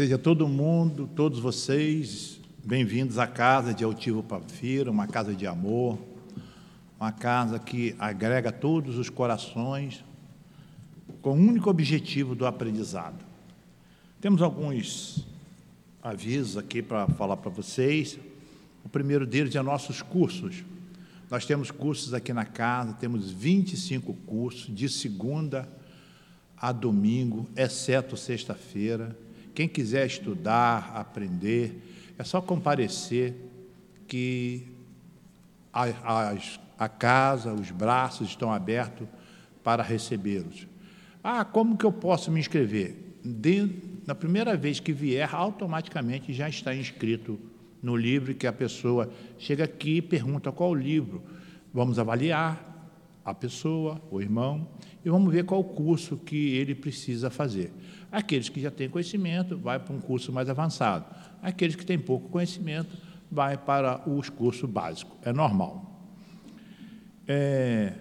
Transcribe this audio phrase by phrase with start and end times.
[0.00, 5.98] Seja todo mundo, todos vocês, bem-vindos à casa de Altivo Pafira, uma casa de amor,
[6.98, 10.02] uma casa que agrega todos os corações
[11.20, 13.22] com o único objetivo do aprendizado.
[14.22, 15.26] Temos alguns
[16.02, 18.18] avisos aqui para falar para vocês.
[18.82, 20.64] O primeiro deles é nossos cursos.
[21.30, 25.68] Nós temos cursos aqui na casa, temos 25 cursos, de segunda
[26.56, 29.14] a domingo, exceto sexta-feira.
[29.60, 31.82] Quem quiser estudar, aprender,
[32.18, 33.34] é só comparecer
[34.08, 34.66] que
[35.70, 36.36] a, a,
[36.78, 39.06] a casa, os braços estão abertos
[39.62, 40.66] para recebê-los.
[41.22, 43.18] Ah, como que eu posso me inscrever?
[43.22, 43.68] De,
[44.06, 47.38] na primeira vez que vier, automaticamente já está inscrito
[47.82, 51.22] no livro que a pessoa chega aqui e pergunta qual o livro.
[51.70, 52.66] Vamos avaliar
[53.22, 54.66] a pessoa, o irmão,
[55.04, 57.72] e vamos ver qual o curso que ele precisa fazer.
[58.12, 61.06] Aqueles que já têm conhecimento, vai para um curso mais avançado.
[61.42, 62.96] Aqueles que têm pouco conhecimento,
[63.30, 65.16] vai para os cursos básicos.
[65.22, 65.86] É normal.
[67.26, 67.94] É,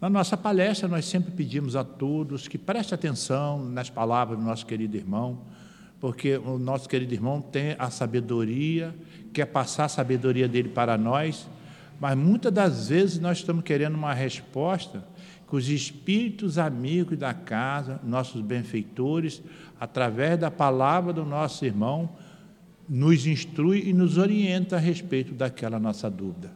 [0.00, 4.64] na nossa palestra, nós sempre pedimos a todos que prestem atenção nas palavras do nosso
[4.64, 5.42] querido irmão,
[5.98, 8.94] porque o nosso querido irmão tem a sabedoria,
[9.32, 11.48] quer passar a sabedoria dele para nós,
[11.98, 15.04] mas muitas das vezes nós estamos querendo uma resposta
[15.50, 19.42] que os espíritos amigos da casa, nossos benfeitores,
[19.80, 22.08] através da palavra do nosso irmão,
[22.88, 26.52] nos instrui e nos orienta a respeito daquela nossa dúvida.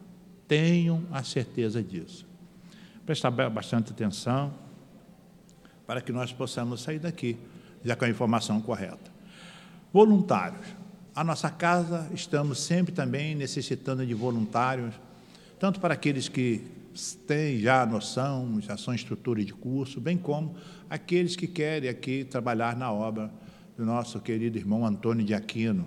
[0.47, 2.25] Tenham a certeza disso.
[3.05, 4.53] Prestar bastante atenção
[5.85, 7.37] para que nós possamos sair daqui
[7.83, 9.11] já com a informação correta.
[9.91, 10.65] Voluntários.
[11.13, 14.95] A nossa casa estamos sempre também necessitando de voluntários,
[15.59, 16.74] tanto para aqueles que
[17.27, 20.55] têm já a noção, já são estrutura de curso, bem como
[20.89, 23.31] aqueles que querem aqui trabalhar na obra
[23.77, 25.85] do nosso querido irmão Antônio de Aquino.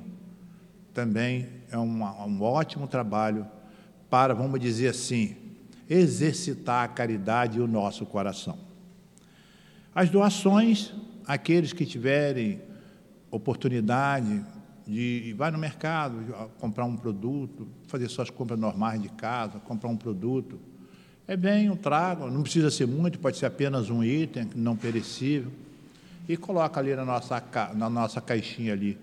[0.92, 3.46] Também é um, um ótimo trabalho
[4.10, 5.36] para, vamos dizer assim,
[5.88, 8.58] exercitar a caridade e o nosso coração.
[9.94, 10.92] As doações,
[11.26, 12.60] aqueles que tiverem
[13.30, 14.44] oportunidade
[14.86, 16.16] de ir no mercado,
[16.58, 20.58] comprar um produto, fazer suas compras normais de casa, comprar um produto,
[21.28, 25.52] é bem, eu trago, não precisa ser muito, pode ser apenas um item não perecível,
[26.26, 27.44] e coloca ali na nossa,
[27.74, 28.96] na nossa caixinha ali.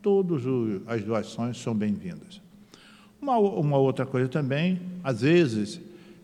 [0.00, 0.42] Todas
[0.86, 2.40] as doações são bem-vindas.
[3.20, 5.80] Uma, uma outra coisa também, às vezes,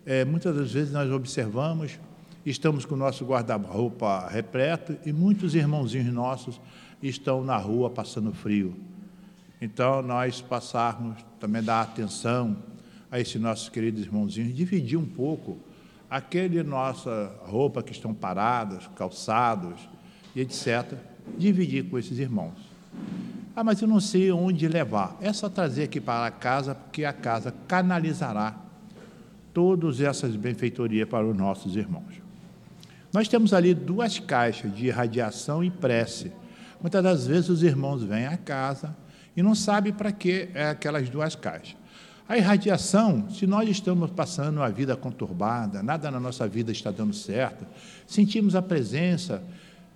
[0.06, 1.98] é, muitas das vezes nós observamos,
[2.46, 6.60] estamos com o nosso guarda-roupa repleto e muitos irmãozinhos nossos
[7.02, 8.76] estão na rua passando frio.
[9.60, 12.56] Então, nós passarmos também dar atenção
[13.10, 15.58] a esses nossos queridos irmãozinhos, dividir um pouco
[16.10, 19.88] aquele nossa roupa que estão paradas, calçados
[20.34, 20.94] e etc.,
[21.36, 22.54] dividir com esses irmãos.
[23.54, 25.16] Ah, mas eu não sei onde levar.
[25.20, 28.56] É só trazer aqui para casa, porque a casa canalizará
[29.52, 32.22] todas essas benfeitorias para os nossos irmãos.
[33.12, 36.30] Nós temos ali duas caixas de radiação e prece.
[36.80, 38.96] Muitas das vezes os irmãos vêm à casa
[39.36, 41.76] e não sabem para que é aquelas duas caixas.
[42.28, 47.14] A irradiação, se nós estamos passando uma vida conturbada, nada na nossa vida está dando
[47.14, 47.66] certo,
[48.06, 49.42] sentimos a presença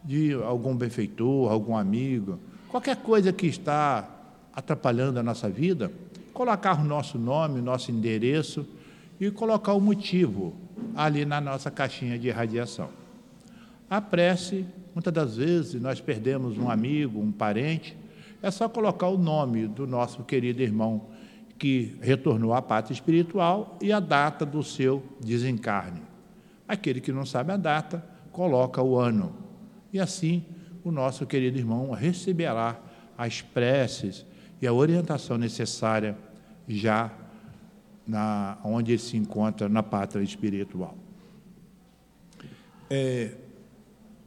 [0.02, 2.38] de algum benfeitor, algum amigo,
[2.72, 4.08] Qualquer coisa que está
[4.50, 5.92] atrapalhando a nossa vida,
[6.32, 8.66] colocar o nosso nome, o nosso endereço
[9.20, 10.54] e colocar o motivo
[10.96, 12.88] ali na nossa caixinha de radiação.
[13.90, 14.64] A prece,
[14.94, 17.94] muitas das vezes, nós perdemos um amigo, um parente,
[18.42, 21.08] é só colocar o nome do nosso querido irmão
[21.62, 26.02] que retornou à pátria espiritual e a data do seu desencarne.
[26.66, 29.32] Aquele que não sabe a data, coloca o ano.
[29.92, 30.44] E assim
[30.82, 32.80] o nosso querido irmão receberá
[33.16, 34.26] as preces
[34.60, 36.18] e a orientação necessária
[36.66, 37.12] já
[38.04, 40.98] na, onde ele se encontra na pátria espiritual.
[42.90, 43.36] É,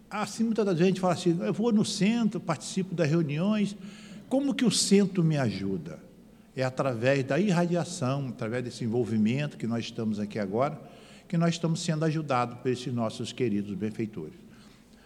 [0.10, 3.76] assim, muitas das vezes a gente fala assim, eu vou no centro, participo das reuniões,
[4.30, 6.05] como que o centro me ajuda?
[6.56, 10.80] É através da irradiação, através desse envolvimento que nós estamos aqui agora,
[11.28, 14.46] que nós estamos sendo ajudados por esses nossos queridos benfeitores.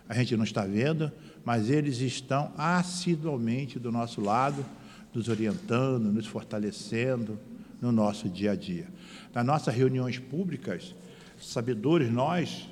[0.07, 1.11] A gente não está vendo,
[1.43, 4.65] mas eles estão assiduamente do nosso lado,
[5.13, 7.39] nos orientando, nos fortalecendo
[7.81, 8.87] no nosso dia a dia.
[9.33, 10.93] Nas nossas reuniões públicas,
[11.39, 12.67] sabedores nós,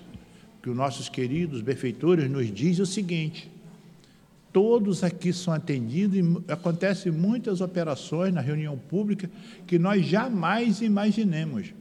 [0.62, 3.50] que os nossos queridos benfeitores nos dizem o seguinte:
[4.58, 9.30] todos aqui são atendidos e acontecem muitas operações na reunião pública
[9.68, 11.76] que nós jamais imaginemos.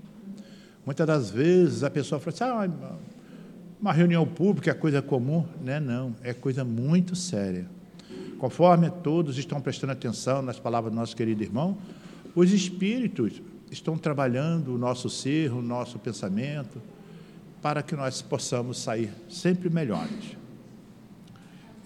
[0.85, 2.97] Muitas das vezes a pessoa fala assim, ah,
[3.81, 5.47] uma reunião pública é coisa comum?
[5.65, 7.67] Não é não, é coisa muito séria.
[8.37, 11.79] conforme todos estão prestando atenção nas palavras do nosso querido irmão,
[12.35, 13.41] os espíritos
[13.71, 16.83] estão trabalhando o nosso ser, o nosso pensamento,
[17.63, 20.37] para que nós possamos sair sempre melhores.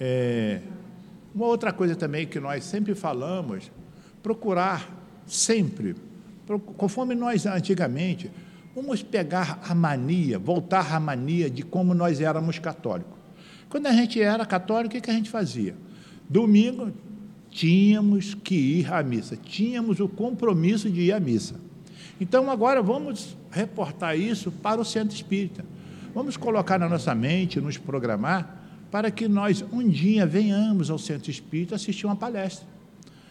[0.00, 0.60] É,
[1.34, 3.70] uma outra coisa também que nós sempre falamos,
[4.22, 4.90] procurar
[5.26, 5.94] sempre,
[6.76, 8.30] conforme nós antigamente,
[8.74, 13.18] vamos pegar a mania, voltar à mania de como nós éramos católicos.
[13.68, 15.76] Quando a gente era católico, o que a gente fazia?
[16.28, 16.92] Domingo,
[17.48, 21.54] tínhamos que ir à missa, tínhamos o compromisso de ir à missa.
[22.20, 25.64] Então, agora vamos reportar isso para o centro espírita.
[26.14, 28.59] Vamos colocar na nossa mente, nos programar,
[28.90, 32.66] para que nós um dia venhamos ao centro espírita assistir uma palestra.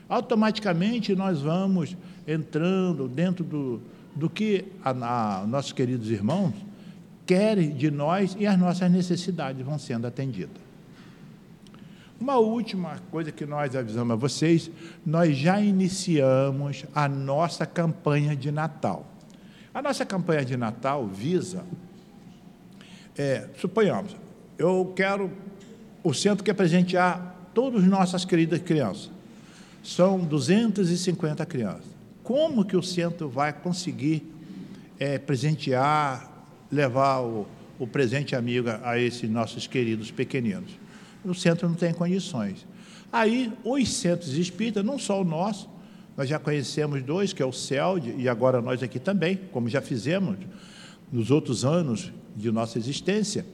[0.07, 1.95] Automaticamente nós vamos
[2.27, 3.81] entrando dentro do,
[4.15, 6.53] do que a, a, nossos queridos irmãos
[7.25, 10.69] querem de nós e as nossas necessidades vão sendo atendidas.
[12.19, 14.69] Uma última coisa que nós avisamos a vocês,
[15.05, 19.05] nós já iniciamos a nossa campanha de Natal.
[19.73, 21.63] A nossa campanha de Natal visa,
[23.17, 24.15] é, suponhamos,
[24.57, 25.31] eu quero,
[26.09, 29.11] o centro quer presentear todas as nossas queridas crianças.
[29.83, 31.85] São 250 crianças.
[32.23, 34.23] Como que o centro vai conseguir
[34.99, 36.29] é, presentear,
[36.71, 37.47] levar o,
[37.77, 40.71] o presente amigo a esses nossos queridos pequeninos?
[41.23, 42.65] O centro não tem condições.
[43.11, 45.69] Aí, os centros espíritas, não só o nosso,
[46.17, 49.81] nós já conhecemos dois, que é o CELD, e agora nós aqui também, como já
[49.81, 50.37] fizemos
[51.11, 53.45] nos outros anos de nossa existência,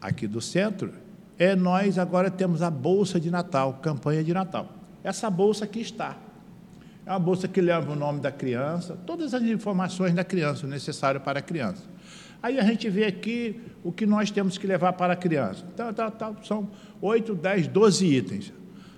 [0.00, 0.92] aqui do centro,
[1.40, 4.68] é nós agora temos a Bolsa de Natal, campanha de Natal.
[5.02, 6.18] Essa bolsa aqui está.
[7.06, 11.18] É uma bolsa que leva o nome da criança, todas as informações da criança, necessário
[11.18, 11.82] para a criança.
[12.42, 15.64] Aí a gente vê aqui o que nós temos que levar para a criança.
[15.72, 16.68] Então, tá, tá, são
[17.00, 18.52] 8, 10, 12 itens.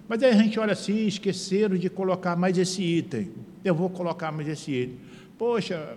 [0.09, 3.31] Mas aí a gente olha assim, esqueceram de colocar mais esse item.
[3.65, 4.99] Eu vou colocar mais esse item.
[5.39, 5.97] Poxa,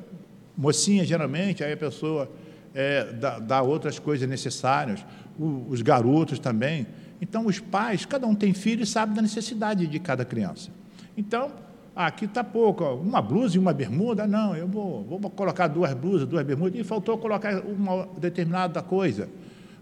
[0.56, 2.30] mocinha, geralmente, aí a pessoa
[2.76, 5.04] é, dá, dá, outras coisas necessárias,
[5.38, 6.88] os garotos também.
[7.22, 10.70] Então, os pais, cada um tem filho e sabe da necessidade de cada criança.
[11.18, 11.52] Então,
[11.96, 15.94] ah, aqui está pouco, uma blusa e uma bermuda, não, eu vou, vou colocar duas
[15.94, 19.30] blusas, duas bermudas, e faltou colocar uma determinada coisa,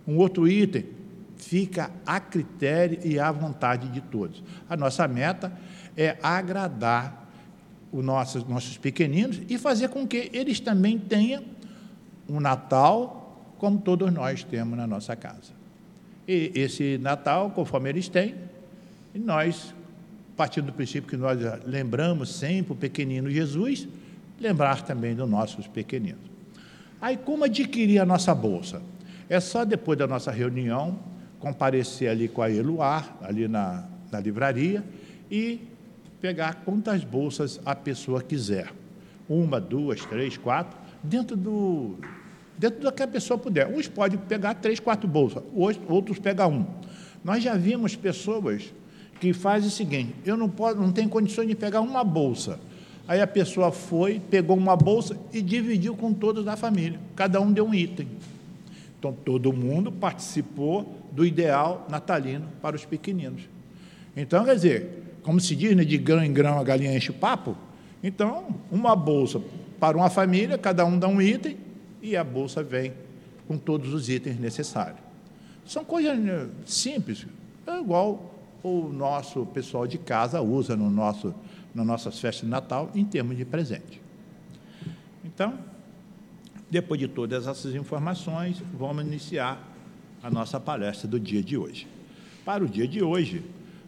[0.07, 0.85] um outro item.
[1.35, 4.43] Fica a critério e à vontade de todos.
[4.69, 5.51] A nossa meta
[5.97, 7.27] é agradar
[7.91, 11.43] os nossos, nossos pequeninos e fazer com que eles também tenham
[12.29, 13.22] um Natal
[13.63, 15.53] como todos nós temos na nossa casa.
[16.27, 18.35] E esse Natal, conforme eles têm,
[19.15, 19.73] nós,
[20.35, 23.87] partindo do princípio que nós lembramos sempre o pequenino Jesus,
[24.37, 26.29] lembrar também dos nossos pequeninos.
[26.99, 28.81] Aí, como adquirir a nossa bolsa?
[29.29, 30.99] É só depois da nossa reunião
[31.39, 34.83] comparecer ali com a Eluar, ali na, na livraria,
[35.31, 35.61] e
[36.19, 38.73] pegar quantas bolsas a pessoa quiser.
[39.29, 41.95] Uma, duas, três, quatro, dentro do,
[42.57, 43.67] dentro do que a pessoa puder.
[43.67, 45.43] Uns podem pegar três, quatro bolsas,
[45.87, 46.65] outros pegam um.
[47.23, 48.73] Nós já vimos pessoas
[49.19, 52.59] que fazem o seguinte: eu não, posso, não tenho condições de pegar uma bolsa.
[53.07, 56.99] Aí a pessoa foi, pegou uma bolsa e dividiu com todos da família.
[57.15, 58.07] Cada um deu um item.
[58.97, 63.43] Então todo mundo participou do ideal natalino para os pequeninos.
[64.15, 67.13] Então, quer dizer, como se diz, né, de grão em grão a galinha enche o
[67.13, 67.55] papo.
[68.03, 69.41] Então, uma bolsa
[69.79, 71.57] para uma família, cada um dá um item,
[72.03, 72.93] e a bolsa vem
[73.47, 74.99] com todos os itens necessários.
[75.65, 77.25] São coisas né, simples,
[77.65, 81.33] é igual o nosso pessoal de casa usa no nosso,
[81.73, 84.01] nas nossas festas de Natal em termos de presente.
[85.23, 85.57] Então,
[86.69, 89.61] depois de todas essas informações, vamos iniciar
[90.21, 91.87] a nossa palestra do dia de hoje.
[92.43, 93.43] Para o dia de hoje,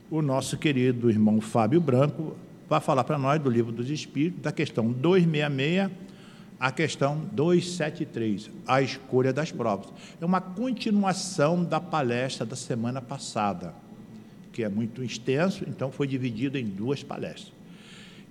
[0.10, 2.36] o nosso querido irmão Fábio Branco
[2.70, 6.05] vai falar para nós do Livro dos Espíritos, da questão 266
[6.60, 9.88] a questão 273, a escolha das provas.
[10.20, 13.74] É uma continuação da palestra da semana passada,
[14.52, 17.52] que é muito extenso, então foi dividido em duas palestras.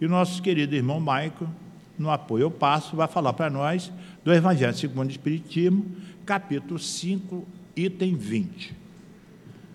[0.00, 1.48] E o nosso querido irmão Maico,
[1.98, 3.92] no apoio ao passo, vai falar para nós
[4.24, 5.84] do Evangelho segundo o Espiritismo,
[6.24, 8.74] capítulo 5, item 20.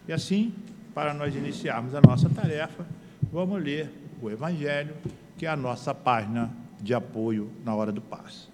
[0.08, 0.54] E assim,
[0.94, 2.86] para nós iniciarmos a nossa tarefa,
[3.32, 3.90] vamos ler
[4.22, 4.96] o Evangelho,
[5.38, 6.52] que é a nossa página
[6.82, 8.48] de apoio na hora do passe.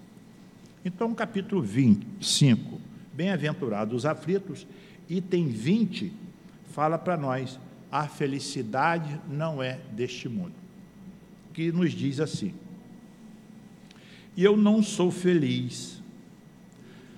[0.84, 2.80] Então, capítulo 25,
[3.12, 4.66] Bem-aventurados os aflitos,
[5.08, 6.12] item 20,
[6.72, 7.58] fala para nós:
[7.90, 10.52] a felicidade não é deste mundo.
[11.54, 12.54] Que nos diz assim:
[14.36, 16.02] eu não sou feliz.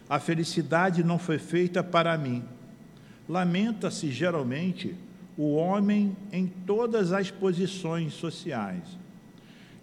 [0.09, 2.45] A felicidade não foi feita para mim.
[3.29, 4.95] Lamenta-se geralmente
[5.37, 8.98] o homem em todas as posições sociais.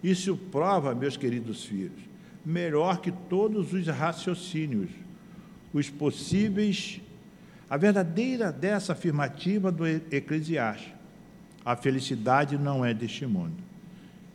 [0.06, 1.98] Isso prova, meus queridos filhos,
[2.44, 4.88] melhor que todos os raciocínios,
[5.74, 7.00] os possíveis,
[7.68, 10.92] a verdadeira dessa afirmativa do Eclesiastes.
[11.64, 13.56] A felicidade não é deste mundo.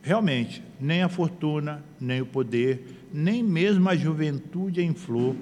[0.02, 5.38] Realmente, nem a fortuna, nem o poder, nem mesmo a juventude em flor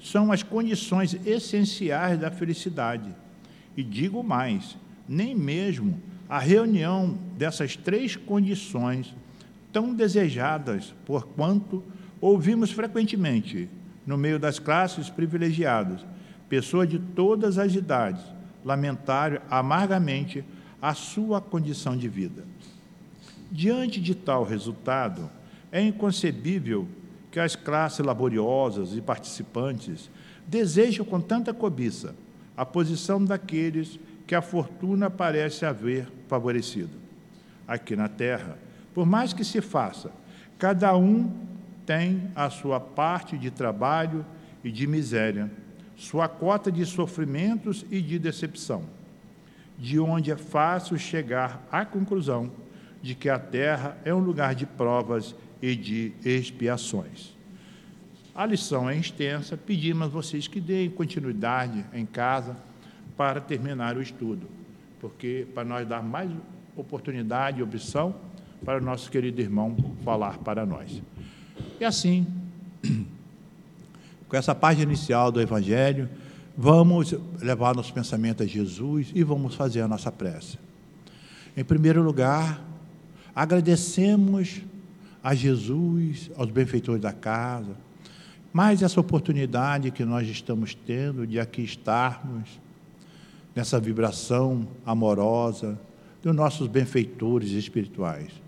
[0.00, 3.12] são as condições essenciais da felicidade.
[3.76, 4.76] E digo mais,
[5.08, 9.12] nem mesmo a reunião dessas três condições
[9.72, 11.82] tão desejadas por quanto
[12.20, 13.68] ouvimos frequentemente
[14.06, 16.04] no meio das classes privilegiadas,
[16.48, 18.22] pessoas de todas as idades
[18.64, 20.44] lamentarem amargamente
[20.80, 22.44] a sua condição de vida.
[23.50, 25.30] Diante de tal resultado,
[25.70, 26.86] é inconcebível
[27.30, 30.10] que as classes laboriosas e participantes
[30.46, 32.14] desejam com tanta cobiça
[32.56, 36.90] a posição daqueles que a fortuna parece haver favorecido.
[37.66, 38.58] Aqui na Terra,
[38.94, 40.10] por mais que se faça,
[40.58, 41.30] cada um
[41.86, 44.24] tem a sua parte de trabalho
[44.62, 45.50] e de miséria,
[45.96, 48.84] sua cota de sofrimentos e de decepção,
[49.78, 52.50] de onde é fácil chegar à conclusão
[53.02, 57.36] de que a terra é um lugar de provas e de expiações.
[58.34, 62.56] A lição é extensa, pedimos a vocês que deem continuidade em casa
[63.16, 64.48] para terminar o estudo,
[65.00, 66.30] porque para nós dar mais
[66.76, 68.14] oportunidade e opção
[68.64, 71.02] para o nosso querido irmão falar para nós.
[71.80, 72.26] E assim,
[74.28, 76.08] com essa página inicial do Evangelho,
[76.56, 80.58] vamos levar nosso pensamento a Jesus e vamos fazer a nossa prece.
[81.56, 82.62] Em primeiro lugar,
[83.34, 84.62] agradecemos
[85.22, 87.76] a Jesus, aos benfeitores da casa,
[88.52, 92.60] mais essa oportunidade que nós estamos tendo de aqui estarmos,
[93.54, 95.78] nessa vibração amorosa
[96.22, 98.41] dos nossos benfeitores espirituais.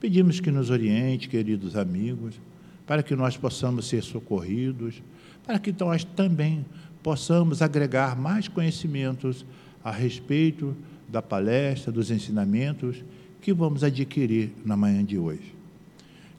[0.00, 2.40] Pedimos que nos oriente, queridos amigos,
[2.86, 5.02] para que nós possamos ser socorridos,
[5.44, 6.64] para que nós também
[7.02, 9.44] possamos agregar mais conhecimentos
[9.84, 10.74] a respeito
[11.06, 13.04] da palestra, dos ensinamentos
[13.42, 15.54] que vamos adquirir na manhã de hoje.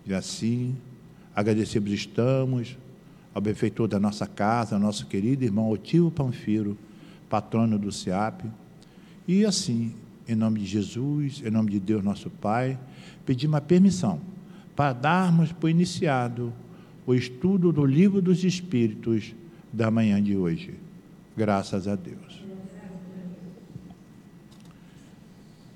[0.08, 0.76] E assim,
[1.36, 2.76] agradecemos estamos
[3.34, 6.76] ao benfeitor da nossa casa, nosso querido irmão Otivo Panfiro,
[7.30, 8.44] patrono do SEAP,
[9.28, 9.94] e assim,
[10.28, 12.78] em nome de Jesus, em nome de Deus nosso Pai,
[13.26, 14.20] pedimos a permissão
[14.76, 16.54] para darmos por iniciado
[17.06, 19.34] o estudo do Livro dos Espíritos
[19.72, 20.76] da manhã de hoje.
[21.36, 22.42] Graças a Deus.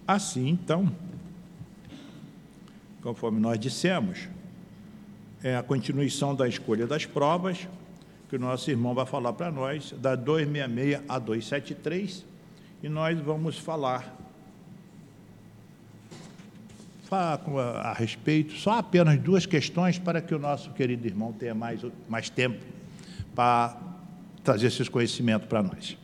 [0.08, 0.92] Assim, então,
[3.02, 4.28] conforme nós dissemos,
[5.44, 7.68] é a continuação da escolha das provas,
[8.30, 12.25] que o nosso irmão vai falar para nós, da 266 a 273,
[12.84, 14.25] e nós vamos falar
[17.06, 21.54] falar a, a respeito, só apenas duas questões para que o nosso querido irmão tenha
[21.54, 22.64] mais, mais tempo
[23.34, 23.78] para
[24.44, 25.98] trazer esses conhecimentos para nós.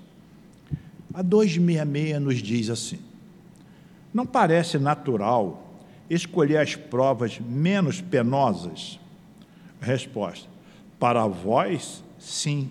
[1.14, 3.00] A 266 nos diz assim:
[4.14, 5.80] Não parece natural
[6.10, 9.00] escolher as provas menos penosas?
[9.80, 10.48] Resposta:
[11.00, 12.70] Para vós, sim.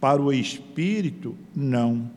[0.00, 2.08] Para o espírito, não.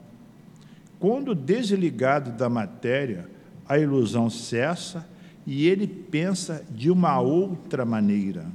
[0.99, 3.27] Quando desligado da matéria,
[3.67, 5.09] a ilusão cessa
[5.45, 8.45] e ele pensa de uma outra maneira.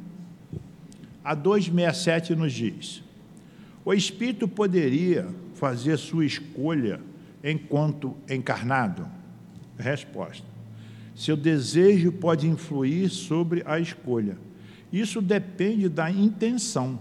[1.24, 3.02] A 267 nos diz:
[3.86, 7.00] o espírito poderia fazer sua escolha
[7.44, 9.06] enquanto encarnado?
[9.78, 10.44] Resposta:
[11.14, 14.36] seu desejo pode influir sobre a escolha.
[14.92, 16.98] Isso depende da intenção.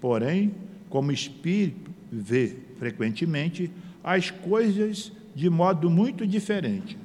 [0.00, 0.54] Porém,
[0.88, 3.68] como espírito vê frequentemente
[4.04, 6.96] as coisas de modo muito diferente.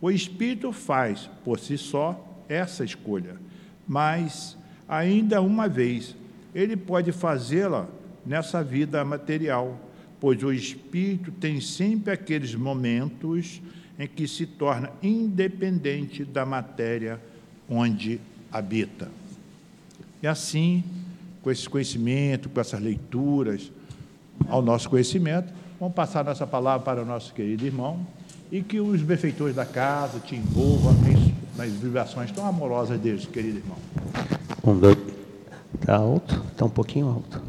[0.00, 3.36] O espírito faz por si só essa escolha,
[3.86, 4.56] mas
[4.88, 6.16] ainda uma vez
[6.54, 7.88] ele pode fazê-la
[8.24, 9.78] nessa vida material,
[10.20, 13.60] pois o espírito tem sempre aqueles momentos
[13.98, 17.20] em que se torna independente da matéria
[17.68, 18.20] onde
[18.52, 19.10] habita.
[20.22, 20.84] E assim,
[21.42, 23.70] com esse conhecimento, com essas leituras,
[24.48, 28.06] ao nosso conhecimento, vamos passar nossa palavra para o nosso querido irmão,
[28.50, 30.94] e que os benfeitores da casa te envolvam
[31.56, 33.76] nas vibrações tão amorosas deles, querido irmão.
[34.64, 34.96] Um, dois.
[35.80, 36.42] Está alto?
[36.50, 37.42] Está um pouquinho alto.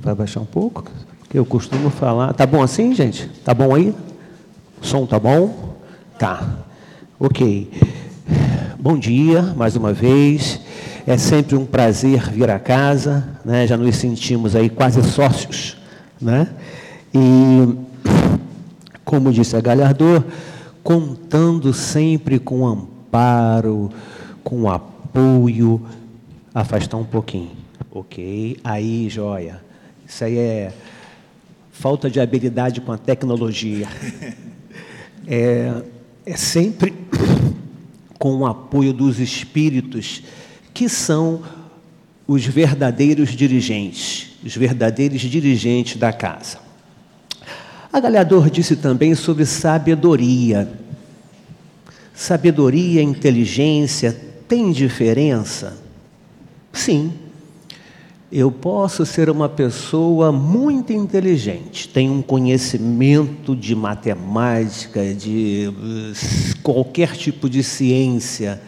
[0.00, 0.84] Vai baixar um pouco?
[1.32, 2.32] Eu costumo falar.
[2.34, 3.28] Tá bom assim, gente?
[3.44, 3.94] Tá bom aí?
[4.80, 5.76] O som tá bom?
[6.18, 6.64] Tá.
[7.18, 7.70] Ok.
[8.78, 10.60] Bom dia, mais uma vez.
[11.06, 13.66] É sempre um prazer vir a casa, né?
[13.66, 15.76] Já nos sentimos aí quase sócios,
[16.20, 16.48] né?
[17.14, 17.74] E,
[19.04, 20.24] como disse a Galhardor,
[20.82, 23.90] contando sempre com amparo,
[24.42, 25.80] com apoio,
[26.54, 27.50] afastar um pouquinho.
[27.90, 29.60] Ok, aí, joia.
[30.06, 30.72] Isso aí é
[31.70, 33.88] falta de habilidade com a tecnologia.
[35.24, 35.82] É,
[36.26, 36.92] é sempre
[38.18, 40.20] com o apoio dos espíritos
[40.74, 41.44] que são
[42.26, 46.58] os verdadeiros dirigentes, os verdadeiros dirigentes da casa.
[47.92, 50.66] A Galhador disse também sobre sabedoria.
[52.14, 54.18] Sabedoria e inteligência
[54.48, 55.76] têm diferença?
[56.72, 57.12] Sim.
[58.30, 67.14] Eu posso ser uma pessoa muito inteligente, tenho um conhecimento de matemática, de eh, qualquer
[67.14, 68.58] tipo de ciência,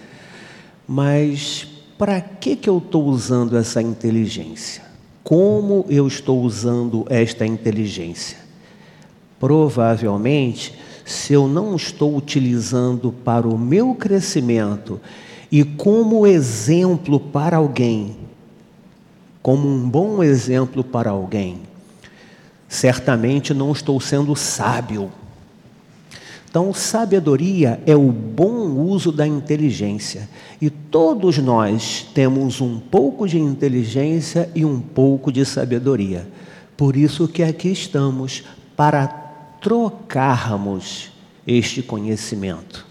[0.86, 1.66] mas
[1.96, 4.82] para que, que eu estou usando essa inteligência?
[5.22, 8.43] Como eu estou usando esta inteligência?
[9.44, 10.74] Provavelmente,
[11.04, 14.98] se eu não estou utilizando para o meu crescimento
[15.52, 18.16] e como exemplo para alguém,
[19.42, 21.58] como um bom exemplo para alguém,
[22.66, 25.12] certamente não estou sendo sábio.
[26.48, 30.26] Então, sabedoria é o bom uso da inteligência.
[30.58, 36.26] E todos nós temos um pouco de inteligência e um pouco de sabedoria.
[36.78, 38.42] Por isso que aqui estamos
[38.74, 39.23] para
[39.64, 41.10] trocarmos
[41.46, 42.86] este conhecimento,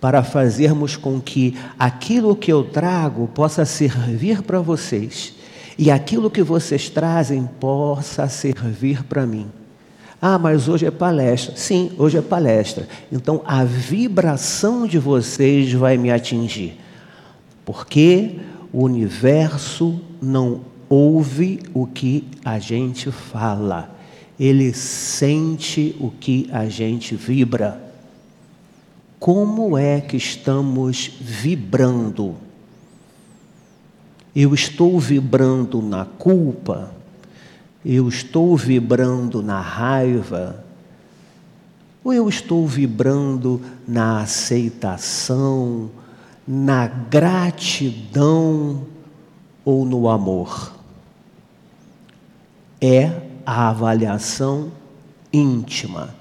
[0.00, 5.34] para fazermos com que aquilo que eu trago possa servir para vocês
[5.78, 9.46] e aquilo que vocês trazem possa servir para mim.
[10.20, 11.56] Ah, mas hoje é palestra.
[11.56, 12.88] Sim, hoje é palestra.
[13.12, 16.80] Então a vibração de vocês vai me atingir.
[17.64, 18.40] Porque
[18.72, 23.97] o universo não ouve o que a gente fala,
[24.38, 27.82] ele sente o que a gente vibra.
[29.18, 32.36] Como é que estamos vibrando?
[34.34, 36.94] Eu estou vibrando na culpa,
[37.84, 40.64] eu estou vibrando na raiva,
[42.04, 45.90] ou eu estou vibrando na aceitação,
[46.46, 48.86] na gratidão
[49.64, 50.76] ou no amor?
[52.80, 54.70] É a avaliação
[55.32, 56.14] íntima.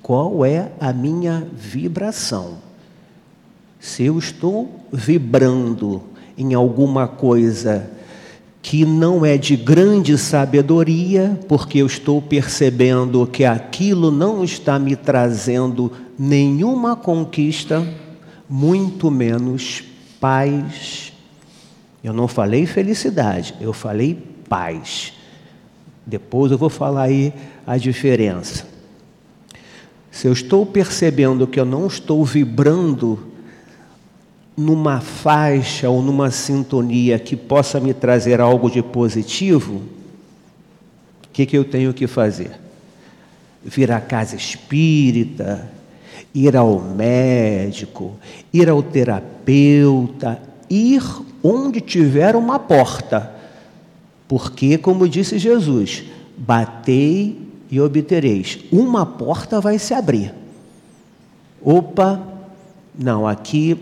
[0.00, 2.58] Qual é a minha vibração?
[3.80, 6.00] Se eu estou vibrando
[6.38, 7.90] em alguma coisa
[8.62, 14.94] que não é de grande sabedoria, porque eu estou percebendo que aquilo não está me
[14.94, 17.84] trazendo nenhuma conquista,
[18.48, 19.82] muito menos
[20.20, 21.12] paz.
[22.04, 24.14] Eu não falei felicidade, eu falei
[24.48, 25.15] paz.
[26.06, 27.32] Depois eu vou falar aí
[27.66, 28.64] a diferença.
[30.10, 33.26] Se eu estou percebendo que eu não estou vibrando
[34.56, 39.82] numa faixa ou numa sintonia que possa me trazer algo de positivo,
[41.24, 42.52] o que, que eu tenho que fazer?
[43.62, 45.70] Vir à casa espírita,
[46.32, 48.16] ir ao médico,
[48.52, 50.40] ir ao terapeuta,
[50.70, 51.02] ir
[51.42, 53.35] onde tiver uma porta.
[54.28, 56.04] Porque, como disse Jesus,
[56.36, 57.38] batei
[57.70, 58.58] e obtereis.
[58.72, 60.34] Uma porta vai se abrir.
[61.62, 62.20] Opa,
[62.98, 63.76] não, aqui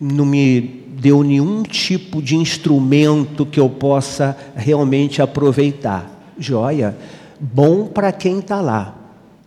[0.00, 6.10] não me deu nenhum tipo de instrumento que eu possa realmente aproveitar.
[6.38, 6.96] Joia,
[7.40, 8.94] bom para quem está lá,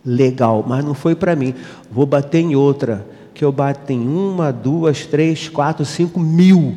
[0.04, 1.54] legal, mas não foi para mim.
[1.90, 6.74] Vou bater em outra, que eu bato em uma, duas, três, quatro, cinco mil.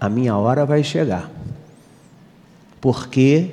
[0.00, 1.30] A minha hora vai chegar.
[2.84, 3.48] Porque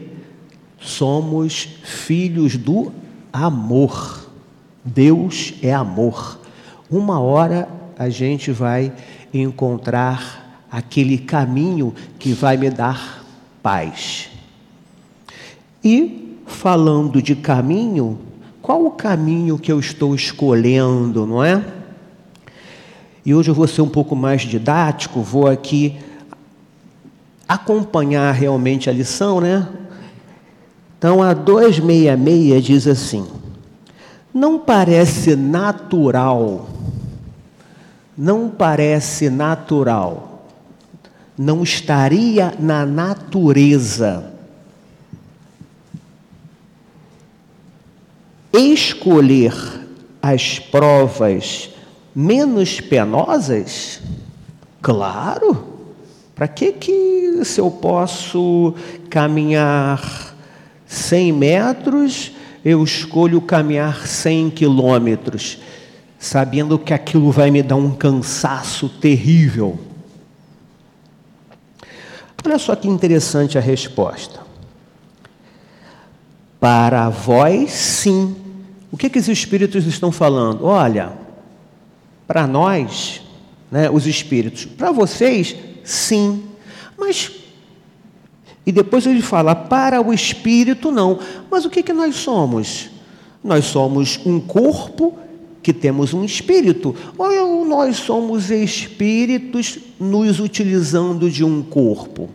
[0.77, 2.91] somos filhos do
[3.31, 4.29] amor.
[4.83, 6.37] Deus é amor.
[6.89, 8.91] Uma hora a gente vai
[9.33, 13.25] encontrar aquele caminho que vai me dar
[13.63, 14.29] paz.
[15.81, 18.19] E falando de caminho,
[18.61, 21.63] qual o caminho que eu estou escolhendo, não é?
[23.25, 25.95] E hoje eu vou ser um pouco mais didático, vou aqui
[27.53, 29.67] acompanhar realmente a lição, né?
[30.97, 33.27] Então a 266 diz assim:
[34.33, 36.67] Não parece natural
[38.17, 40.45] não parece natural,
[41.37, 44.31] não estaria na natureza.
[48.53, 49.53] Escolher
[50.21, 51.71] as provas
[52.13, 54.01] menos penosas?
[54.81, 55.70] Claro.
[56.41, 58.73] Para que que se eu posso
[59.11, 60.35] caminhar
[60.87, 62.31] 100 metros,
[62.65, 65.59] eu escolho caminhar 100 quilômetros,
[66.17, 69.79] sabendo que aquilo vai me dar um cansaço terrível.
[72.43, 74.39] Olha só que interessante a resposta.
[76.59, 78.35] Para vós, sim.
[78.91, 80.65] O que, que os espíritos estão falando?
[80.65, 81.13] Olha,
[82.25, 83.21] para nós,
[83.69, 86.43] né, os espíritos, para vocês, sim.
[86.97, 87.31] Mas
[88.65, 91.19] e depois ele fala, para o espírito não.
[91.49, 92.89] Mas o que, que nós somos?
[93.43, 95.17] Nós somos um corpo
[95.63, 96.95] que temos um espírito.
[97.17, 102.29] Ou nós somos espíritos nos utilizando de um corpo?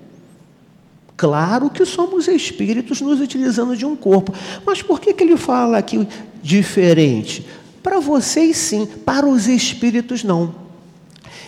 [1.16, 4.34] Claro que somos espíritos nos utilizando de um corpo.
[4.66, 6.06] Mas por que, que ele fala aqui
[6.42, 7.46] diferente?
[7.82, 10.65] Para vocês sim, para os espíritos não.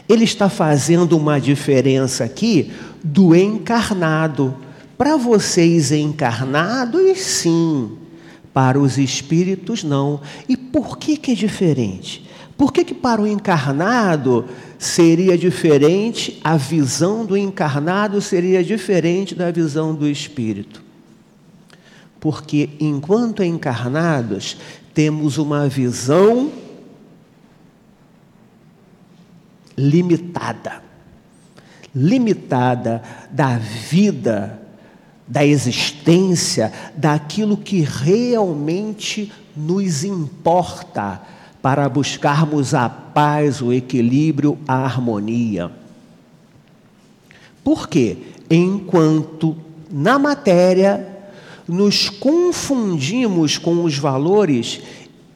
[0.08, 2.72] Ele está fazendo uma diferença aqui
[3.04, 4.56] do encarnado.
[4.96, 7.92] Para vocês encarnados, sim.
[8.52, 10.20] Para os espíritos, não.
[10.48, 12.26] E por que, que é diferente?
[12.56, 14.46] Por que, que para o encarnado
[14.78, 20.82] seria diferente, a visão do encarnado seria diferente da visão do espírito?
[22.18, 24.56] Porque enquanto encarnados,
[24.92, 26.50] temos uma visão
[29.78, 30.82] limitada
[31.94, 34.60] limitada da vida
[35.26, 41.20] da existência, daquilo que realmente nos importa
[41.60, 45.70] para buscarmos a paz, o equilíbrio, a harmonia.
[47.62, 48.16] Por quê?
[48.50, 49.54] Enquanto
[49.90, 51.06] na matéria
[51.66, 54.80] nos confundimos com os valores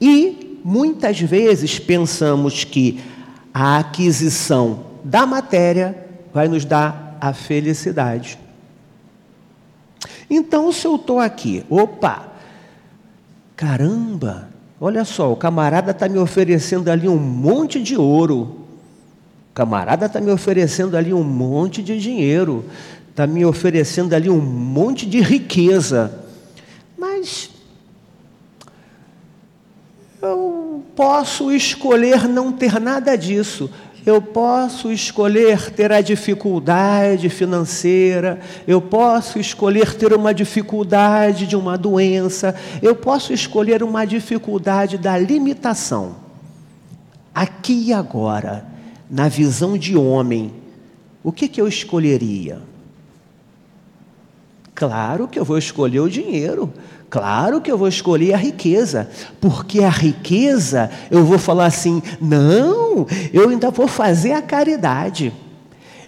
[0.01, 2.99] e muitas vezes pensamos que
[3.53, 5.97] a aquisição da matéria
[6.33, 8.39] vai nos dar a felicidade.
[10.29, 12.33] Então, se eu estou aqui, opa,
[13.55, 14.49] caramba,
[14.81, 18.43] olha só, o camarada está me oferecendo ali um monte de ouro,
[19.51, 22.65] o camarada está me oferecendo ali um monte de dinheiro,
[23.11, 26.25] está me oferecendo ali um monte de riqueza,
[26.97, 27.51] mas
[30.23, 33.71] eu posso escolher não ter nada disso
[34.05, 41.79] eu posso escolher ter a dificuldade financeira, eu posso escolher ter uma dificuldade de uma
[41.79, 46.17] doença, eu posso escolher uma dificuldade da limitação.
[47.33, 48.67] Aqui e agora,
[49.09, 50.53] na visão de homem,
[51.23, 52.61] o que, que eu escolheria?
[54.75, 56.73] Claro que eu vou escolher o dinheiro,
[57.13, 59.07] Claro que eu vou escolher a riqueza,
[59.39, 65.31] porque a riqueza eu vou falar assim: não, eu ainda vou fazer a caridade,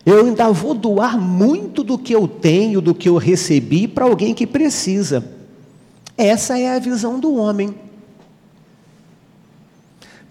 [0.06, 4.32] eu ainda vou doar muito do que eu tenho, do que eu recebi para alguém
[4.32, 5.22] que precisa.
[6.16, 7.74] Essa é a visão do homem.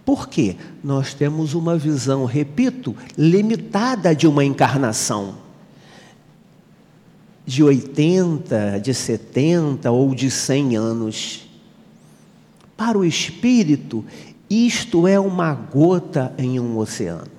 [0.03, 0.55] Por quê?
[0.83, 5.42] Nós temos uma visão, repito, limitada de uma encarnação
[7.45, 11.47] de 80, de 70 ou de 100 anos.
[12.75, 14.03] Para o espírito,
[14.49, 17.31] isto é uma gota em um oceano.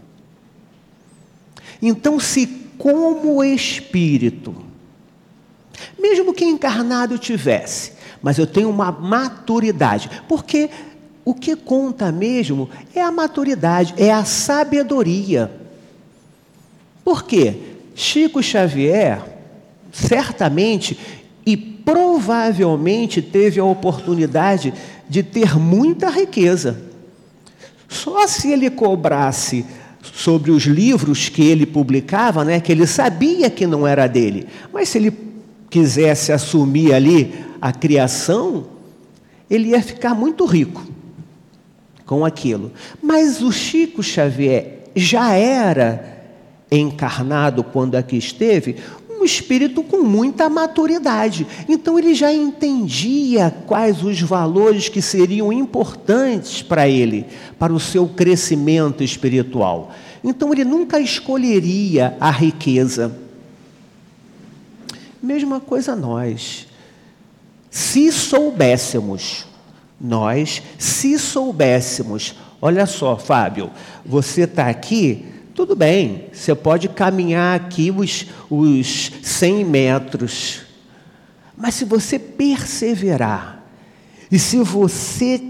[1.81, 2.47] Então, se
[2.79, 4.55] como espírito,
[5.99, 10.71] mesmo que encarnado tivesse, mas eu tenho uma maturidade, porque
[11.25, 15.51] o que conta mesmo é a maturidade, é a sabedoria.
[17.05, 17.57] Por quê?
[17.95, 19.34] Chico Xavier,
[19.94, 20.98] certamente
[21.46, 24.74] e provavelmente teve a oportunidade
[25.09, 26.83] de ter muita riqueza.
[27.88, 29.64] Só se ele cobrasse
[30.02, 34.88] sobre os livros que ele publicava, né, que ele sabia que não era dele, mas
[34.88, 35.12] se ele
[35.70, 38.66] quisesse assumir ali a criação,
[39.48, 40.85] ele ia ficar muito rico
[42.04, 42.72] com aquilo.
[43.02, 46.14] Mas o Chico Xavier já era
[46.70, 48.76] encarnado quando aqui esteve
[49.25, 51.47] um espírito com muita maturidade.
[51.67, 57.27] Então ele já entendia quais os valores que seriam importantes para ele,
[57.59, 59.93] para o seu crescimento espiritual.
[60.23, 63.19] Então ele nunca escolheria a riqueza.
[65.23, 66.67] Mesma coisa nós.
[67.71, 69.47] Se soubéssemos,
[69.99, 73.71] nós, se soubéssemos, olha só, Fábio,
[74.05, 80.62] você está aqui tudo bem, você pode caminhar aqui os, os 100 metros,
[81.57, 83.62] mas se você perseverar,
[84.31, 85.40] e se você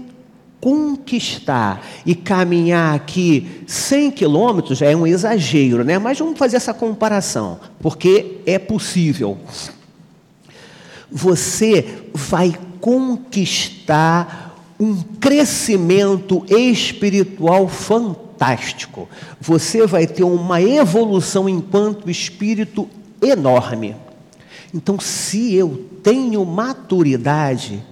[0.61, 5.97] conquistar e caminhar aqui 100 quilômetros, é um exagero, né?
[5.97, 9.37] mas vamos fazer essa comparação, porque é possível.
[11.11, 18.24] você vai conquistar um crescimento espiritual fantástico.
[19.39, 22.89] Você vai ter uma evolução enquanto espírito
[23.21, 23.95] enorme.
[24.73, 27.83] Então, se eu tenho maturidade,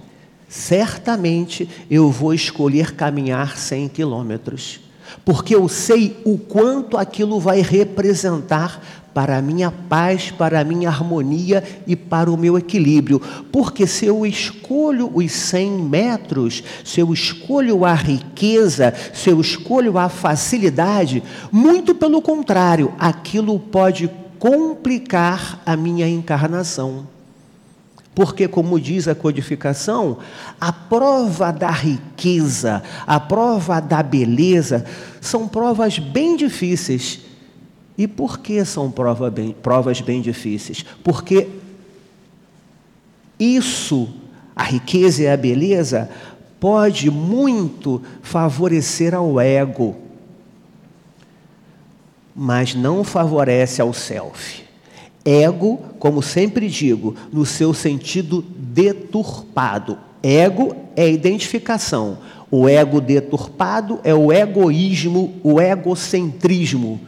[0.48, 4.80] certamente eu vou escolher caminhar 100 quilômetros,
[5.24, 8.80] porque eu sei o quanto aquilo vai representar
[9.14, 13.20] para a minha paz, para a minha harmonia e para o meu equilíbrio.
[13.52, 19.96] Porque se eu escolho os 100 metros, se eu escolho a riqueza, se eu escolho
[19.96, 21.22] a facilidade,
[21.52, 27.06] muito pelo contrário, aquilo pode complicar a minha encarnação.
[28.14, 30.18] Porque, como diz a codificação,
[30.60, 34.84] a prova da riqueza, a prova da beleza,
[35.20, 37.23] são provas bem difíceis
[37.96, 40.84] e por que são prova bem, provas bem difíceis?
[41.02, 41.48] Porque
[43.38, 44.08] isso,
[44.54, 46.10] a riqueza e a beleza,
[46.58, 49.96] pode muito favorecer ao ego,
[52.34, 54.64] mas não favorece ao self.
[55.24, 59.98] Ego, como sempre digo, no seu sentido deturpado.
[60.22, 62.18] Ego é identificação.
[62.50, 67.00] O ego deturpado é o egoísmo, o egocentrismo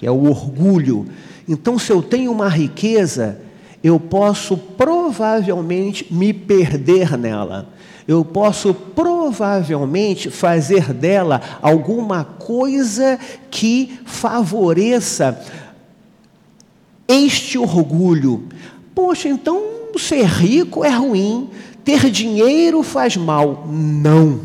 [0.00, 1.06] que é o orgulho.
[1.46, 3.38] Então, se eu tenho uma riqueza,
[3.84, 7.68] eu posso provavelmente me perder nela.
[8.08, 13.18] Eu posso provavelmente fazer dela alguma coisa
[13.50, 15.38] que favoreça
[17.06, 18.44] este orgulho.
[18.94, 19.62] Poxa, então
[19.98, 21.50] ser rico é ruim,
[21.84, 23.66] ter dinheiro faz mal.
[23.68, 24.40] Não.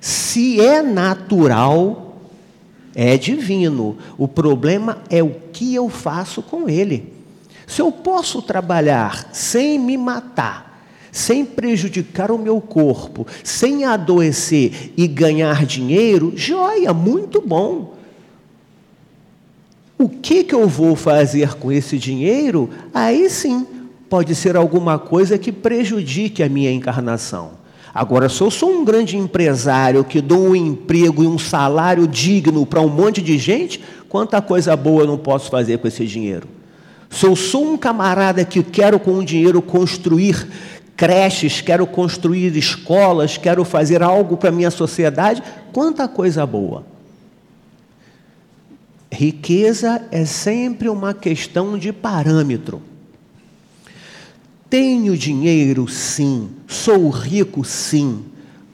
[0.00, 2.05] Se é natural,
[2.96, 3.98] é divino.
[4.16, 7.12] O problema é o que eu faço com ele.
[7.66, 10.82] Se eu posso trabalhar sem me matar,
[11.12, 17.94] sem prejudicar o meu corpo, sem adoecer e ganhar dinheiro, joia, muito bom.
[19.98, 22.70] O que, que eu vou fazer com esse dinheiro?
[22.94, 23.66] Aí sim,
[24.08, 27.65] pode ser alguma coisa que prejudique a minha encarnação.
[27.96, 32.66] Agora, se eu sou um grande empresário que dou um emprego e um salário digno
[32.66, 36.46] para um monte de gente, quanta coisa boa eu não posso fazer com esse dinheiro?
[37.08, 40.46] Se eu sou um camarada que quero com o dinheiro construir
[40.94, 46.84] creches, quero construir escolas, quero fazer algo para a minha sociedade, quanta coisa boa.
[49.10, 52.82] Riqueza é sempre uma questão de parâmetro.
[54.68, 56.50] Tenho dinheiro, sim.
[56.66, 58.24] Sou rico, sim.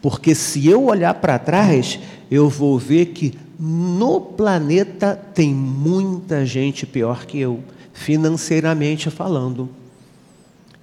[0.01, 1.99] Porque se eu olhar para trás,
[2.31, 7.61] eu vou ver que no planeta tem muita gente pior que eu,
[7.93, 9.69] financeiramente falando.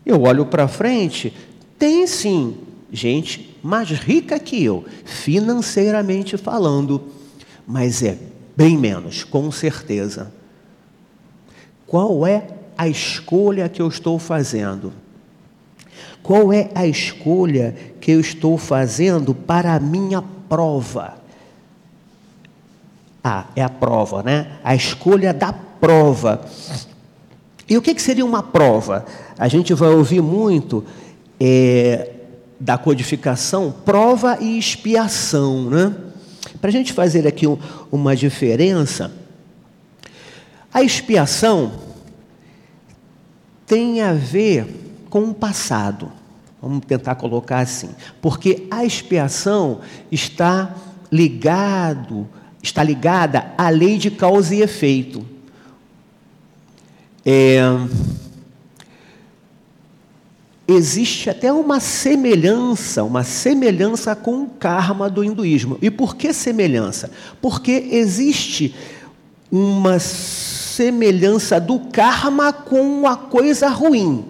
[0.06, 1.34] Eu olho para frente,
[1.78, 2.56] tem sim
[2.91, 7.02] gente mais rica que eu, financeiramente falando,
[7.67, 8.17] mas é
[8.56, 10.32] bem menos, com certeza.
[11.86, 12.48] Qual é
[12.80, 14.94] a escolha que eu estou fazendo?
[16.24, 21.15] Qual é a escolha que eu estou fazendo para a minha prova?
[23.22, 24.60] Ah, é a prova, né?
[24.63, 26.39] A escolha da prova.
[27.68, 29.06] E o que, que seria uma prova?
[29.38, 30.86] A gente vai ouvir muito
[31.38, 32.12] é,
[32.58, 35.94] da codificação prova e expiação, né?
[36.62, 37.58] Para a gente fazer aqui um,
[37.92, 39.12] uma diferença,
[40.74, 41.88] a expiação
[43.69, 44.65] tem a ver
[45.12, 46.12] com o passado.
[46.60, 47.89] Vamos tentar colocar assim.
[48.19, 49.79] Porque a expiação
[50.12, 50.75] está
[51.12, 52.27] ligado,
[52.62, 55.23] está ligada à lei de causa e efeito.
[57.23, 57.60] É,
[60.67, 65.77] existe até uma semelhança, uma semelhança com o karma do hinduísmo.
[65.79, 67.12] E por que semelhança?
[67.39, 68.73] Porque existe
[69.51, 69.99] uma
[70.80, 74.24] semelhança do karma com a coisa ruim.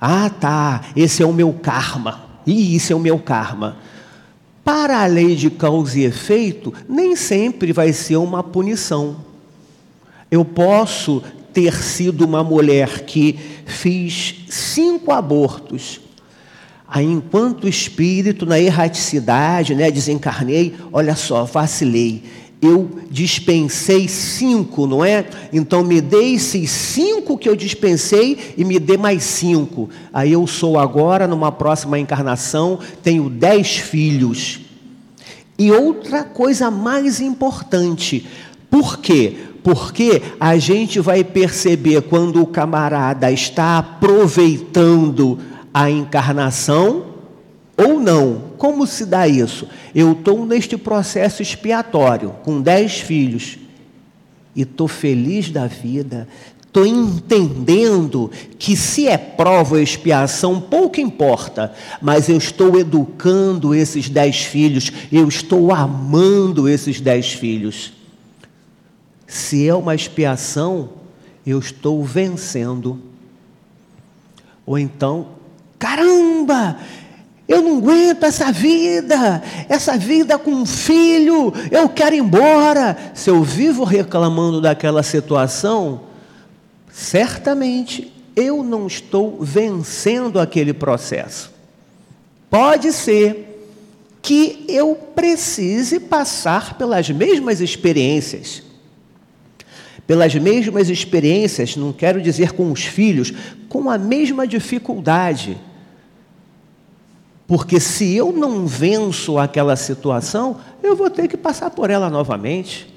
[0.00, 2.24] Ah, tá, esse é o meu karma.
[2.44, 3.76] E isso é o meu karma.
[4.64, 9.18] Para a lei de causa e efeito, nem sempre vai ser uma punição.
[10.28, 16.00] Eu posso ter sido uma mulher que fiz cinco abortos.
[16.88, 22.24] Aí, enquanto espírito, na erraticidade, né, desencarnei, olha só, vacilei
[22.62, 25.26] eu dispensei cinco, não é?
[25.52, 29.90] Então me dê esses cinco que eu dispensei e me dê mais cinco.
[30.12, 34.60] Aí eu sou agora, numa próxima encarnação, tenho dez filhos.
[35.58, 38.28] E outra coisa mais importante,
[38.70, 39.36] por quê?
[39.64, 45.38] Porque a gente vai perceber quando o camarada está aproveitando
[45.74, 47.06] a encarnação
[47.76, 48.51] ou não.
[48.62, 49.66] Como se dá isso?
[49.92, 53.58] Eu estou neste processo expiatório, com dez filhos,
[54.54, 56.28] e estou feliz da vida,
[56.64, 64.08] estou entendendo que se é prova ou expiação, pouco importa, mas eu estou educando esses
[64.08, 67.92] dez filhos, eu estou amando esses dez filhos.
[69.26, 70.90] Se é uma expiação,
[71.44, 73.00] eu estou vencendo.
[74.64, 75.30] Ou então,
[75.80, 76.78] caramba,
[77.48, 82.96] eu não aguento essa vida, essa vida com um filho, eu quero ir embora.
[83.14, 86.02] Se eu vivo reclamando daquela situação,
[86.90, 91.52] certamente eu não estou vencendo aquele processo.
[92.48, 93.48] Pode ser
[94.22, 98.62] que eu precise passar pelas mesmas experiências.
[100.06, 103.32] Pelas mesmas experiências, não quero dizer com os filhos,
[103.68, 105.58] com a mesma dificuldade
[107.52, 112.90] porque se eu não venço aquela situação, eu vou ter que passar por ela novamente.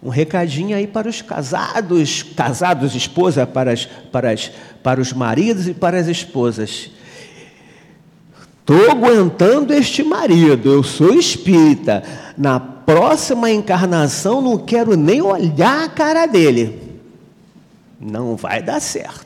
[0.00, 5.66] Um recadinho aí para os casados, casados, esposa, para, as, para, as, para os maridos
[5.66, 6.88] e para as esposas.
[8.60, 12.04] Estou aguentando este marido, eu sou espírita.
[12.38, 17.00] Na próxima encarnação, não quero nem olhar a cara dele.
[18.00, 19.25] Não vai dar certo.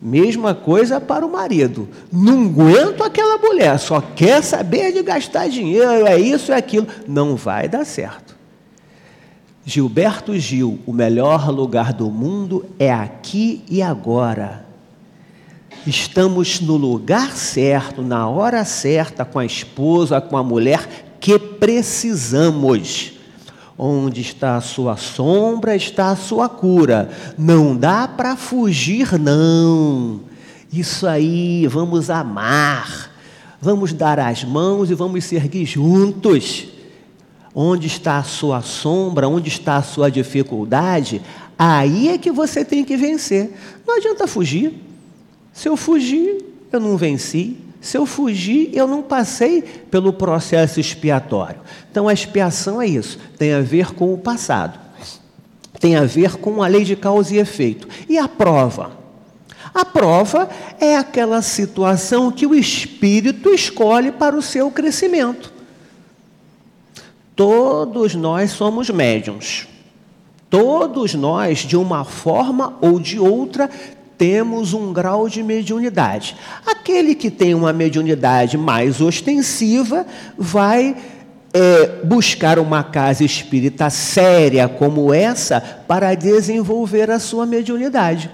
[0.00, 1.88] Mesma coisa para o marido.
[2.12, 6.86] Não aguento aquela mulher, só quer saber de gastar dinheiro, é isso, é aquilo.
[7.08, 8.36] Não vai dar certo.
[9.64, 14.64] Gilberto Gil, o melhor lugar do mundo é aqui e agora.
[15.86, 20.86] Estamos no lugar certo, na hora certa, com a esposa, com a mulher
[21.18, 23.15] que precisamos.
[23.78, 27.10] Onde está a sua sombra, está a sua cura.
[27.36, 30.20] Não dá para fugir, não.
[30.72, 33.10] Isso aí, vamos amar.
[33.60, 36.68] Vamos dar as mãos e vamos seguir juntos.
[37.54, 41.22] Onde está a sua sombra, onde está a sua dificuldade,
[41.58, 43.52] aí é que você tem que vencer.
[43.86, 44.74] Não adianta fugir.
[45.52, 47.56] Se eu fugir, eu não venci.
[47.86, 51.60] Se eu fugir, eu não passei pelo processo expiatório.
[51.88, 54.76] Então a expiação é isso, tem a ver com o passado,
[55.78, 57.86] tem a ver com a lei de causa e efeito.
[58.08, 58.90] E a prova?
[59.72, 65.52] A prova é aquela situação que o espírito escolhe para o seu crescimento.
[67.36, 69.68] Todos nós somos médiums.
[70.50, 73.70] Todos nós, de uma forma ou de outra,
[74.18, 76.36] temos um grau de mediunidade.
[76.66, 80.96] Aquele que tem uma mediunidade mais ostensiva vai
[81.52, 88.30] é, buscar uma casa espírita séria como essa para desenvolver a sua mediunidade.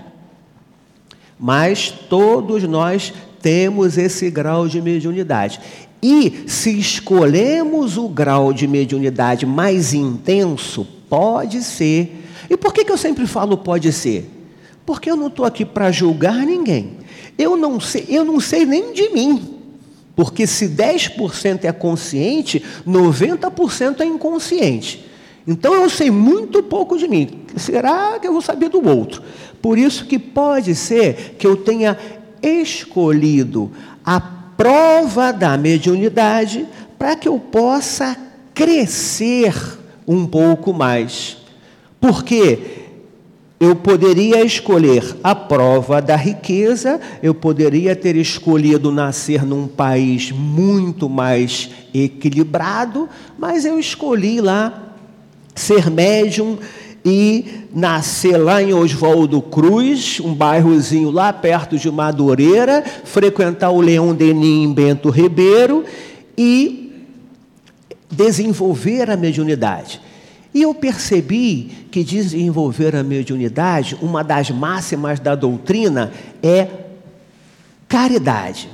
[1.39, 5.61] Mas todos nós temos esse grau de mediunidade.
[6.03, 12.25] E se escolhemos o grau de mediunidade mais intenso, pode ser.
[12.51, 14.42] E por que, que eu sempre falo pode ser?
[14.85, 16.99] Porque eu não estou aqui para julgar ninguém.
[17.39, 19.59] Eu não sei, eu não sei nem de mim.
[20.15, 25.05] Porque se 10% é consciente, 90% é inconsciente.
[25.47, 27.41] Então eu sei muito pouco de mim.
[27.57, 29.23] Será que eu vou saber do outro?
[29.61, 31.97] Por isso que pode ser que eu tenha
[32.43, 33.71] escolhido
[34.05, 36.67] a prova da mediunidade
[36.99, 38.17] para que eu possa
[38.55, 39.55] crescer
[40.07, 41.39] um pouco mais.
[42.01, 42.82] Porque
[43.63, 51.09] eu poderia escolher a prova da riqueza, eu poderia ter escolhido nascer num país muito
[51.09, 54.97] mais equilibrado, mas eu escolhi lá
[55.55, 56.59] ser médium
[57.05, 64.13] e nascer lá em Oswaldo Cruz, um bairrozinho lá perto de Madureira, frequentar o Leão
[64.13, 65.85] Denim em Bento Ribeiro
[66.37, 67.07] e
[68.11, 70.01] desenvolver a mediunidade.
[70.55, 76.13] E eu percebi que desenvolver a mediunidade, uma das máximas da doutrina
[76.43, 76.69] é
[77.89, 78.69] caridade.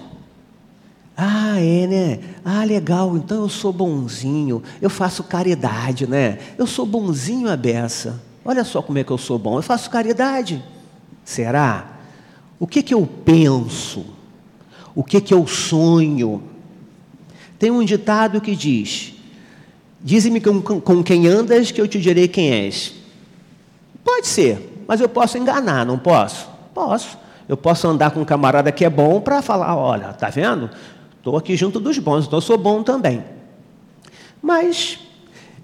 [1.16, 2.20] Ah, é, né?
[2.44, 6.38] Ah, legal, então eu sou bonzinho, eu faço caridade, né?
[6.56, 8.20] Eu sou bonzinho a beça.
[8.44, 10.62] Olha só como é que eu sou bom, eu faço caridade.
[11.24, 11.98] Será?
[12.58, 14.06] O que que eu penso?
[14.94, 16.42] O que que eu sonho?
[17.58, 19.14] Tem um ditado que diz:
[20.00, 22.94] Dize-me com, com quem andas, que eu te direi quem és.
[24.04, 26.48] Pode ser, mas eu posso enganar, não posso?
[26.72, 27.18] Posso.
[27.48, 30.70] Eu posso andar com um camarada que é bom para falar: olha, tá vendo?
[31.16, 33.24] Estou aqui junto dos bons, então sou bom também.
[34.40, 34.98] Mas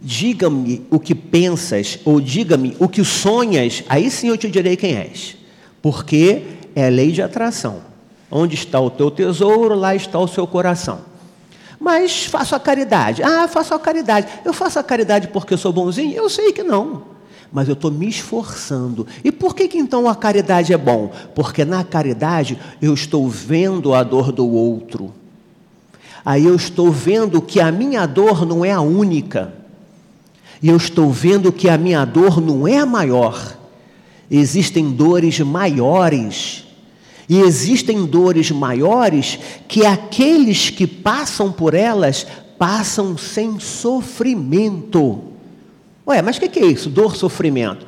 [0.03, 4.97] diga-me o que pensas, ou diga-me o que sonhas, aí sim eu te direi quem
[4.97, 5.37] és.
[5.81, 6.43] Porque
[6.75, 7.83] é lei de atração.
[8.31, 11.01] Onde está o teu tesouro, lá está o seu coração.
[11.85, 13.23] Mas faço a caridade.
[13.23, 14.27] Ah, faço a caridade.
[14.43, 16.15] Eu faço a caridade porque eu sou bonzinho?
[16.15, 17.13] Eu sei que não
[17.53, 19.07] mas eu estou me esforçando.
[19.23, 21.13] E por que, que então a caridade é bom?
[21.37, 25.15] Porque na caridade eu estou vendo a dor do outro.
[26.25, 29.55] Aí eu estou vendo que a minha dor não é a única.
[30.61, 33.57] E eu estou vendo que a minha dor não é a maior.
[34.29, 36.64] Existem dores maiores.
[37.29, 42.27] E existem dores maiores que aqueles que passam por elas
[42.59, 45.23] passam sem sofrimento.
[46.07, 46.91] Ué, mas o que, é isso?
[46.91, 47.87] Dor, sofrimento.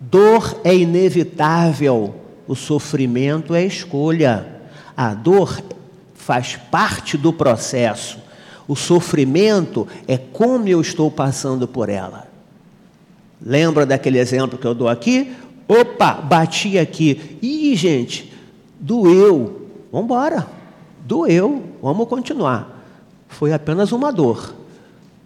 [0.00, 2.14] Dor é inevitável,
[2.48, 4.46] o sofrimento é escolha.
[4.96, 5.62] A dor
[6.14, 8.18] faz parte do processo.
[8.66, 12.26] O sofrimento é como eu estou passando por ela.
[13.44, 15.32] Lembra daquele exemplo que eu dou aqui?
[15.68, 17.38] Opa, bati aqui.
[17.42, 18.31] Ih, gente,
[18.82, 19.68] doeu.
[19.92, 20.46] Vamos embora.
[21.06, 21.62] Doeu.
[21.80, 22.84] Vamos continuar.
[23.28, 24.54] Foi apenas uma dor.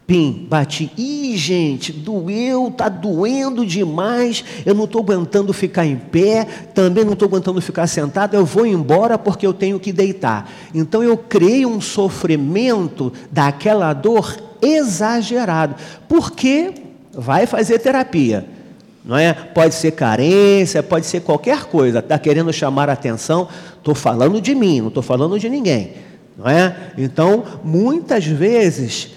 [0.07, 0.93] Pim, bati.
[0.97, 4.45] Ih, gente, doeu, tá doendo demais.
[4.65, 8.35] Eu não estou aguentando ficar em pé, também não estou aguentando ficar sentado.
[8.35, 10.49] Eu vou embora porque eu tenho que deitar.
[10.73, 15.75] Então eu criei um sofrimento daquela dor exagerado.
[16.09, 16.73] Porque
[17.13, 18.56] vai fazer terapia.
[19.07, 19.33] Não é?
[19.33, 22.01] Pode ser carência, pode ser qualquer coisa.
[22.01, 23.49] Está querendo chamar a atenção.
[23.79, 25.93] Estou falando de mim, não estou falando de ninguém.
[26.37, 26.93] Não é?
[26.99, 29.11] Então, muitas vezes,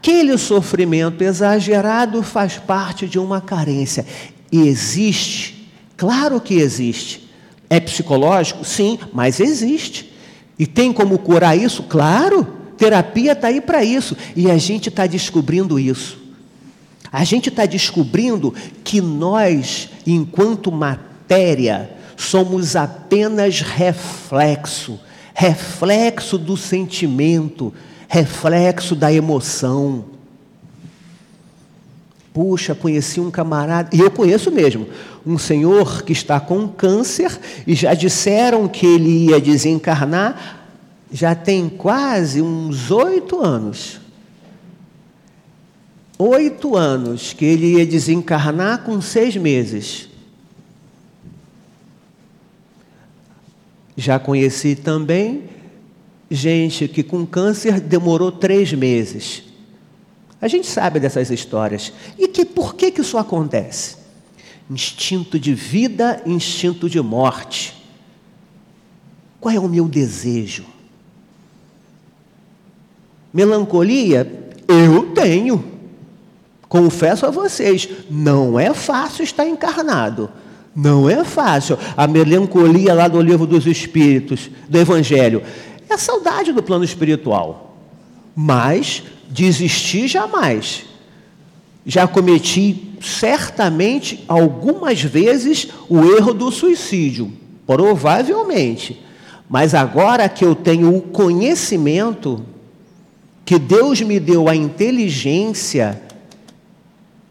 [0.00, 4.06] Aquele sofrimento exagerado faz parte de uma carência.
[4.50, 7.28] E existe, claro que existe.
[7.68, 8.64] É psicológico?
[8.64, 10.10] Sim, mas existe.
[10.58, 11.82] E tem como curar isso?
[11.82, 12.46] Claro,
[12.78, 14.16] terapia está aí para isso.
[14.34, 16.18] E a gente está descobrindo isso.
[17.12, 18.54] A gente está descobrindo
[18.84, 24.98] que nós, enquanto matéria, somos apenas reflexo
[25.40, 27.72] reflexo do sentimento
[28.06, 30.04] reflexo da emoção.
[32.34, 34.88] Puxa, conheci um camarada, e eu conheço mesmo,
[35.24, 40.66] um senhor que está com câncer e já disseram que ele ia desencarnar,
[41.12, 43.99] já tem quase uns oito anos.
[46.22, 50.06] Oito anos que ele ia desencarnar com seis meses.
[53.96, 55.44] Já conheci também
[56.30, 59.44] gente que com câncer demorou três meses.
[60.42, 61.90] A gente sabe dessas histórias.
[62.18, 63.96] E que por que, que isso acontece?
[64.68, 67.82] Instinto de vida, instinto de morte.
[69.40, 70.66] Qual é o meu desejo?
[73.32, 74.50] Melancolia?
[74.68, 75.79] Eu tenho.
[76.70, 80.30] Confesso a vocês, não é fácil estar encarnado.
[80.72, 81.76] Não é fácil.
[81.96, 85.42] A melancolia lá do livro dos Espíritos, do Evangelho,
[85.88, 87.76] é saudade do plano espiritual.
[88.36, 90.84] Mas desistir jamais.
[91.84, 97.32] Já cometi certamente algumas vezes o erro do suicídio,
[97.66, 99.04] provavelmente.
[99.48, 102.46] Mas agora que eu tenho o conhecimento,
[103.44, 106.00] que Deus me deu a inteligência,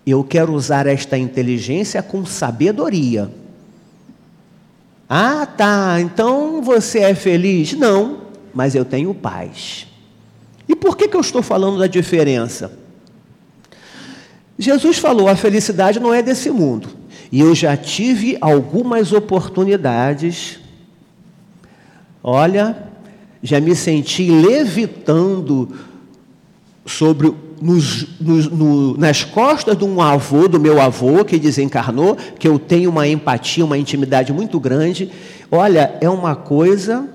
[0.09, 3.29] eu quero usar esta inteligência com sabedoria.
[5.07, 7.73] Ah, tá, então você é feliz?
[7.73, 9.87] Não mas eu tenho paz.
[10.67, 12.77] E por que, que eu estou falando da diferença?
[14.57, 16.89] Jesus falou: a felicidade não é desse mundo.
[17.31, 20.59] E eu já tive algumas oportunidades.
[22.23, 22.89] Olha,
[23.41, 25.77] já me senti levitando
[26.85, 32.47] sobre nos, nos, no, nas costas de um avô, do meu avô que desencarnou, que
[32.47, 35.11] eu tenho uma empatia, uma intimidade muito grande.
[35.51, 37.09] Olha, é uma coisa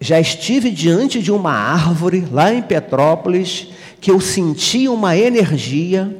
[0.00, 3.68] já estive diante de uma árvore lá em Petrópolis
[4.00, 6.16] que eu senti uma energia.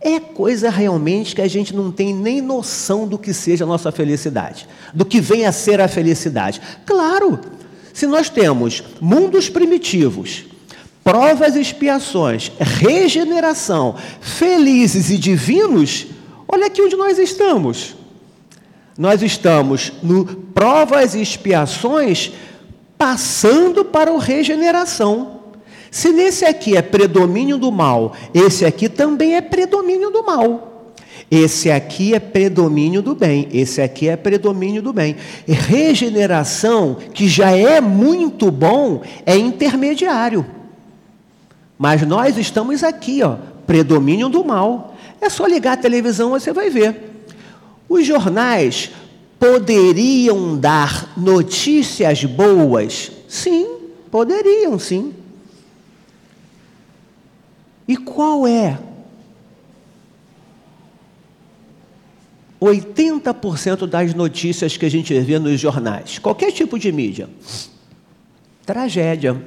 [0.00, 3.92] É coisa realmente que a gente não tem nem noção do que seja a nossa
[3.92, 6.60] felicidade, do que vem a ser a felicidade.
[6.86, 7.38] Claro,
[7.92, 10.44] se nós temos mundos primitivos,
[11.04, 16.06] provas e expiações, regeneração, felizes e divinos,
[16.48, 17.94] olha aqui onde nós estamos.
[18.96, 22.32] Nós estamos no provas e expiações
[22.96, 25.40] passando para o regeneração.
[25.90, 30.94] Se nesse aqui é predomínio do mal, esse aqui também é predomínio do mal.
[31.30, 35.16] Esse aqui é predomínio do bem, esse aqui é predomínio do bem.
[35.46, 40.63] Regeneração, que já é muito bom, é intermediário.
[41.78, 44.96] Mas nós estamos aqui, ó, predomínio do mal.
[45.20, 47.26] É só ligar a televisão, você vai ver.
[47.88, 48.90] Os jornais
[49.38, 53.10] poderiam dar notícias boas?
[53.28, 53.78] Sim,
[54.10, 55.14] poderiam, sim.
[57.86, 58.78] E qual é
[62.64, 67.28] 80% das notícias que a gente vê nos jornais, qualquer tipo de mídia,
[68.64, 69.42] tragédia,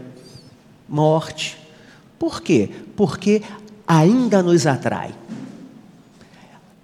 [0.87, 1.57] morte.
[2.19, 2.69] Por quê?
[2.95, 3.41] Porque
[3.87, 5.13] ainda nos atrai.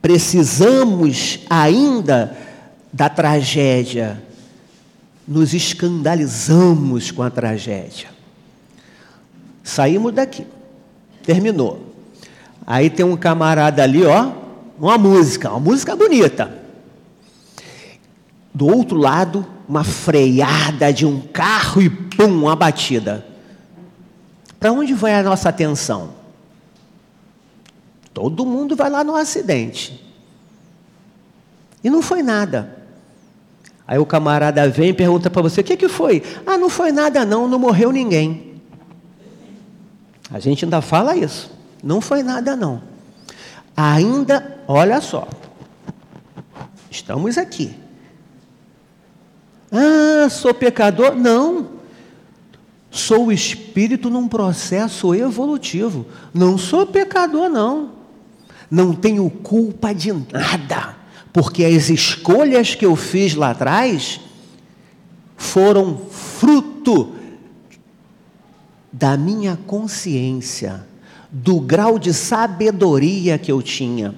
[0.01, 2.37] Precisamos ainda
[2.91, 4.21] da tragédia.
[5.27, 8.09] Nos escandalizamos com a tragédia.
[9.63, 10.45] Saímos daqui.
[11.23, 11.93] Terminou.
[12.67, 14.31] Aí tem um camarada ali, ó,
[14.79, 16.59] uma música, uma música bonita.
[18.53, 23.25] Do outro lado, uma freada de um carro e pum, uma batida.
[24.63, 26.11] Para onde vai a nossa atenção?
[28.13, 30.01] Todo mundo vai lá no acidente.
[31.83, 32.73] E não foi nada.
[33.85, 36.23] Aí o camarada vem e pergunta para você: o que, que foi?
[36.47, 38.61] Ah, não foi nada, não, não morreu ninguém.
[40.31, 41.51] A gente ainda fala isso.
[41.83, 42.81] Não foi nada, não.
[43.75, 45.27] Ainda, olha só,
[46.89, 47.75] estamos aqui.
[49.69, 51.15] Ah, sou pecador?
[51.15, 51.82] Não.
[52.93, 56.05] Sou espírito num processo evolutivo.
[56.31, 57.89] Não sou pecador, não.
[58.69, 60.95] Não tenho culpa de nada,
[61.33, 64.19] porque as escolhas que eu fiz lá atrás
[65.35, 67.15] foram fruto
[68.91, 70.85] da minha consciência
[71.31, 74.13] do grau de sabedoria que eu tinha.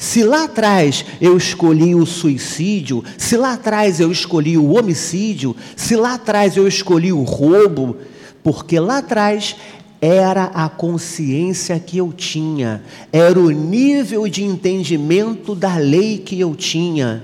[0.00, 5.94] Se lá atrás eu escolhi o suicídio, se lá atrás eu escolhi o homicídio, se
[5.94, 7.98] lá atrás eu escolhi o roubo,
[8.42, 9.54] porque lá atrás
[10.00, 12.82] era a consciência que eu tinha,
[13.12, 17.22] era o nível de entendimento da lei que eu tinha.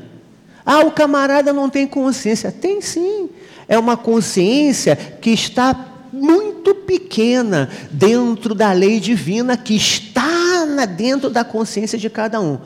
[0.67, 2.53] Ah, o camarada não tem consciência.
[2.53, 3.31] Tem sim.
[3.67, 10.36] É uma consciência que está muito pequena dentro da lei divina que está
[10.85, 12.59] dentro da consciência de cada um.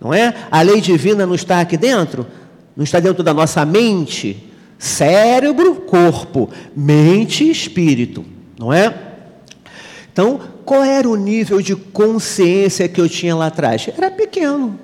[0.00, 0.34] Não é?
[0.50, 2.26] A lei divina não está aqui dentro?
[2.74, 4.50] Não está dentro da nossa mente?
[4.78, 8.24] Cérebro, corpo, mente e espírito,
[8.58, 8.94] não é?
[10.10, 13.88] Então, qual era o nível de consciência que eu tinha lá atrás?
[13.94, 14.78] Era pequeno.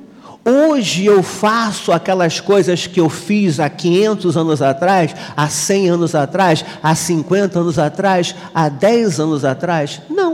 [0.44, 6.14] Hoje eu faço aquelas coisas que eu fiz há 500 anos atrás, há 100 anos
[6.14, 10.00] atrás, há 50 anos atrás, há 10 anos atrás?
[10.08, 10.25] Não.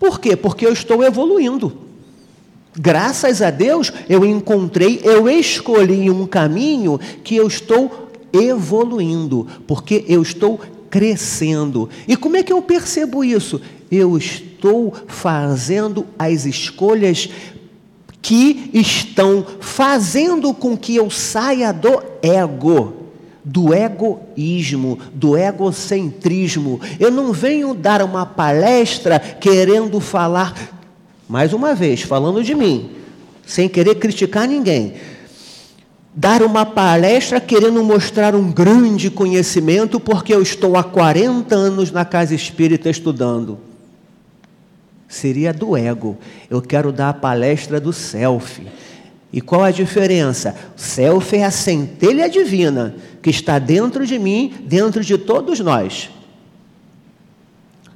[0.00, 0.34] Por quê?
[0.34, 1.72] Porque eu estou evoluindo.
[2.74, 10.22] Graças a Deus eu encontrei, eu escolhi um caminho que eu estou evoluindo, porque eu
[10.22, 11.90] estou crescendo.
[12.08, 13.60] E como é que eu percebo isso?
[13.90, 17.28] Eu estou fazendo as escolhas
[18.22, 22.99] que estão fazendo com que eu saia do ego,
[23.44, 26.80] do egoísmo, do egocentrismo.
[26.98, 30.54] Eu não venho dar uma palestra querendo falar,
[31.28, 32.90] mais uma vez, falando de mim,
[33.46, 34.94] sem querer criticar ninguém.
[36.14, 42.04] Dar uma palestra querendo mostrar um grande conhecimento, porque eu estou há 40 anos na
[42.04, 43.70] casa espírita estudando
[45.10, 46.16] seria do ego.
[46.48, 48.64] Eu quero dar a palestra do self.
[49.32, 50.56] E qual a diferença?
[50.76, 56.10] Self é a centelha divina que está dentro de mim, dentro de todos nós.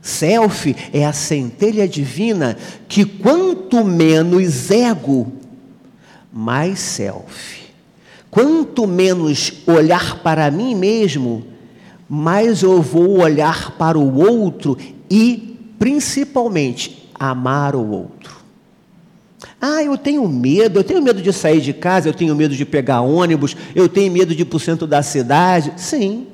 [0.01, 2.57] Self é a centelha divina
[2.87, 5.33] que quanto menos ego,
[6.33, 7.65] mais self.
[8.31, 11.45] Quanto menos olhar para mim mesmo,
[12.09, 14.77] mais eu vou olhar para o outro
[15.11, 18.14] e, principalmente, amar o outro.
[19.67, 22.67] Ah, eu tenho medo, eu tenho medo de sair de casa, eu tenho medo de
[22.67, 25.73] pegar ônibus, eu tenho medo de ir para o centro da cidade.
[25.79, 26.27] Sim.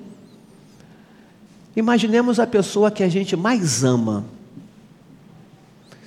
[1.76, 4.24] Imaginemos a pessoa que a gente mais ama.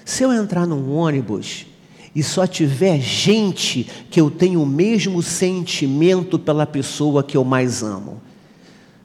[0.04, 1.66] Se eu entrar num ônibus
[2.14, 7.82] e só tiver gente que eu tenho o mesmo sentimento pela pessoa que eu mais
[7.82, 8.22] amo.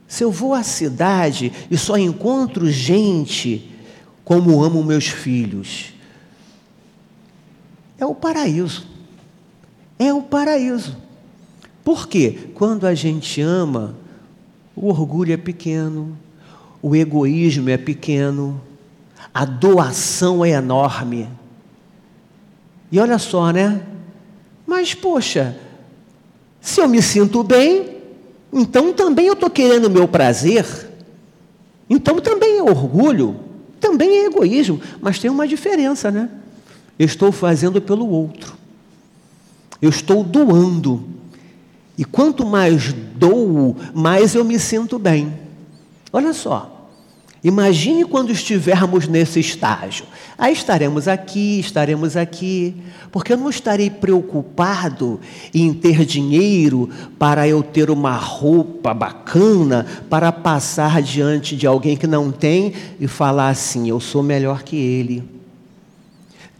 [0.09, 3.71] Se eu vou à cidade e só encontro gente
[4.25, 5.97] como amo meus filhos.
[7.99, 8.87] É o paraíso.
[9.99, 10.97] É o paraíso.
[11.85, 12.51] Por quê?
[12.55, 13.97] Quando a gente ama,
[14.77, 16.17] o orgulho é pequeno,
[16.81, 18.61] o egoísmo é pequeno,
[19.35, 21.29] a doação é enorme.
[22.91, 23.83] E olha só, né?
[24.67, 25.57] Mas, poxa,
[26.61, 27.97] se eu me sinto bem,
[28.53, 30.65] então também eu estou querendo o meu prazer,
[31.89, 33.41] então também é orgulho.
[33.81, 36.29] Também é egoísmo, mas tem uma diferença, né?
[36.99, 38.55] Eu estou fazendo pelo outro.
[39.81, 41.05] Eu estou doando.
[41.97, 45.33] E quanto mais dou, mais eu me sinto bem.
[46.13, 46.75] Olha só.
[47.43, 50.07] Imagine quando estivermos nesse estágio.
[50.37, 52.75] Aí estaremos aqui, estaremos aqui,
[53.13, 55.21] porque eu não estarei preocupado
[55.55, 62.09] em ter dinheiro para eu ter uma roupa bacana para passar diante de alguém que
[62.09, 65.38] não tem e falar assim: eu sou melhor que ele.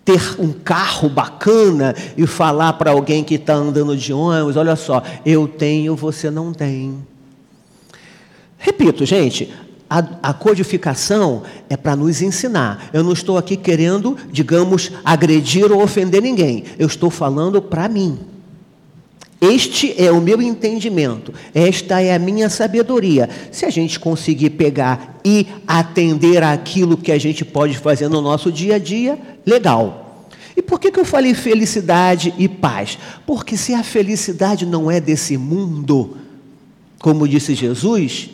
[0.09, 5.03] Ter um carro bacana e falar para alguém que está andando de ônibus: olha só,
[5.27, 7.07] eu tenho, você não tem.
[8.57, 9.53] Repito, gente,
[9.89, 12.89] a, a codificação é para nos ensinar.
[12.91, 16.65] Eu não estou aqui querendo, digamos, agredir ou ofender ninguém.
[16.79, 18.19] Eu estou falando para mim.
[19.41, 23.31] Este é o meu entendimento, esta é a minha sabedoria.
[23.53, 28.51] Se a gente conseguir pegar e atender aquilo que a gente pode fazer no nosso
[28.51, 29.17] dia a dia,
[29.47, 30.27] legal.
[30.57, 32.99] E por que, que eu falei felicidade e paz?
[33.25, 36.17] Porque se a felicidade não é desse mundo,
[36.99, 38.31] como disse Jesus,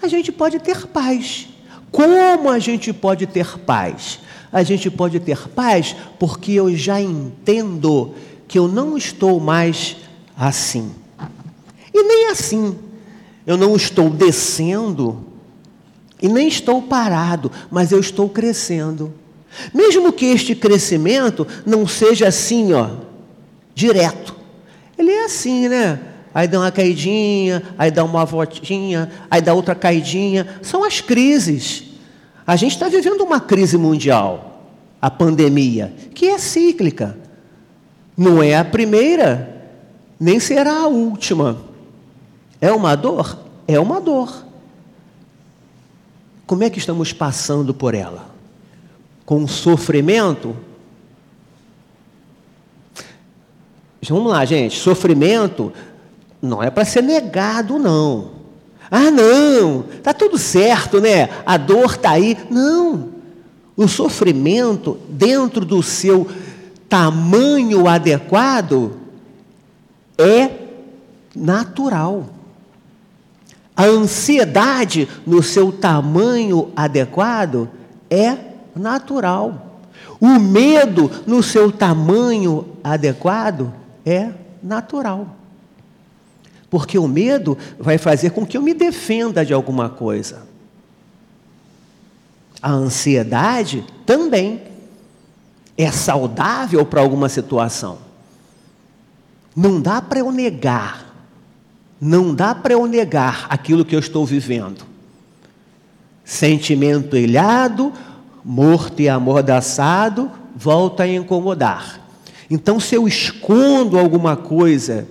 [0.00, 1.48] a gente pode ter paz.
[1.90, 4.20] Como a gente pode ter paz?
[4.50, 8.14] A gente pode ter paz porque eu já entendo
[8.48, 9.96] que eu não estou mais
[10.36, 10.92] assim.
[11.92, 12.78] E nem assim.
[13.46, 15.24] Eu não estou descendo
[16.20, 19.12] e nem estou parado, mas eu estou crescendo.
[19.74, 22.88] Mesmo que este crescimento não seja assim, ó,
[23.74, 24.36] direto.
[24.96, 25.98] Ele é assim, né?
[26.34, 30.46] aí dá uma caidinha, aí dá uma voltinha, aí dá outra caidinha.
[30.62, 31.84] São as crises.
[32.46, 34.64] A gente está vivendo uma crise mundial,
[35.00, 37.16] a pandemia, que é cíclica.
[38.16, 39.61] Não é a primeira,
[40.22, 41.58] nem será a última.
[42.60, 43.36] É uma dor?
[43.66, 44.46] É uma dor.
[46.46, 48.30] Como é que estamos passando por ela?
[49.26, 50.56] Com sofrimento?
[54.08, 54.78] Vamos lá, gente.
[54.78, 55.72] Sofrimento
[56.40, 58.30] não é para ser negado, não.
[58.88, 61.30] Ah, não, está tudo certo, né?
[61.44, 62.38] A dor está aí.
[62.48, 63.08] Não.
[63.76, 66.30] O sofrimento, dentro do seu
[66.88, 69.01] tamanho adequado,
[70.22, 70.50] é
[71.34, 72.26] natural.
[73.74, 77.68] A ansiedade, no seu tamanho adequado,
[78.10, 78.36] é
[78.76, 79.80] natural.
[80.20, 83.72] O medo, no seu tamanho adequado,
[84.04, 84.30] é
[84.62, 85.36] natural.
[86.70, 90.42] Porque o medo vai fazer com que eu me defenda de alguma coisa.
[92.62, 94.62] A ansiedade também
[95.76, 98.11] é saudável para alguma situação.
[99.54, 101.14] Não dá para eu negar,
[102.00, 104.84] não dá para eu negar aquilo que eu estou vivendo.
[106.24, 107.92] Sentimento ilhado,
[108.44, 112.00] morto e amordaçado, volta a incomodar.
[112.50, 115.06] Então, se eu escondo alguma coisa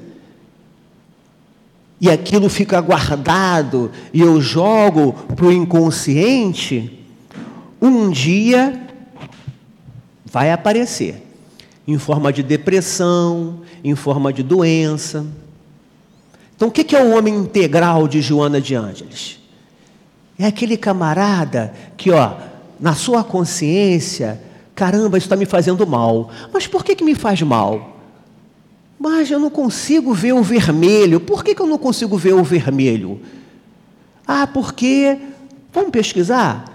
[1.99, 6.99] e aquilo fica guardado e eu jogo para o inconsciente,
[7.81, 8.87] um dia
[10.25, 11.30] vai aparecer
[11.91, 15.25] em forma de depressão, em forma de doença.
[16.55, 19.39] Então, o que é o homem integral de Joana de Ângeles?
[20.37, 22.35] É aquele camarada que, ó,
[22.79, 24.41] na sua consciência,
[24.73, 26.29] caramba, isso está me fazendo mal.
[26.53, 27.97] Mas por que, que me faz mal?
[28.97, 31.19] Mas eu não consigo ver o vermelho.
[31.19, 33.19] Por que, que eu não consigo ver o vermelho?
[34.25, 35.17] Ah, porque.
[35.73, 36.65] Vamos pesquisar?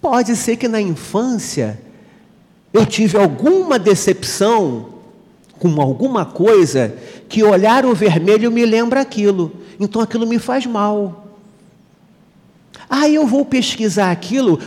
[0.00, 1.80] Pode ser que na infância
[2.76, 4.86] eu tive alguma decepção
[5.58, 6.94] com alguma coisa
[7.28, 9.52] que olhar o vermelho me lembra aquilo.
[9.80, 11.26] Então aquilo me faz mal.
[12.88, 14.60] Ah, eu vou pesquisar aquilo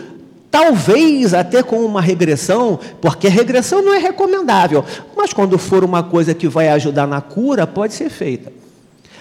[0.51, 4.83] Talvez até com uma regressão, porque regressão não é recomendável,
[5.15, 8.51] mas quando for uma coisa que vai ajudar na cura, pode ser feita.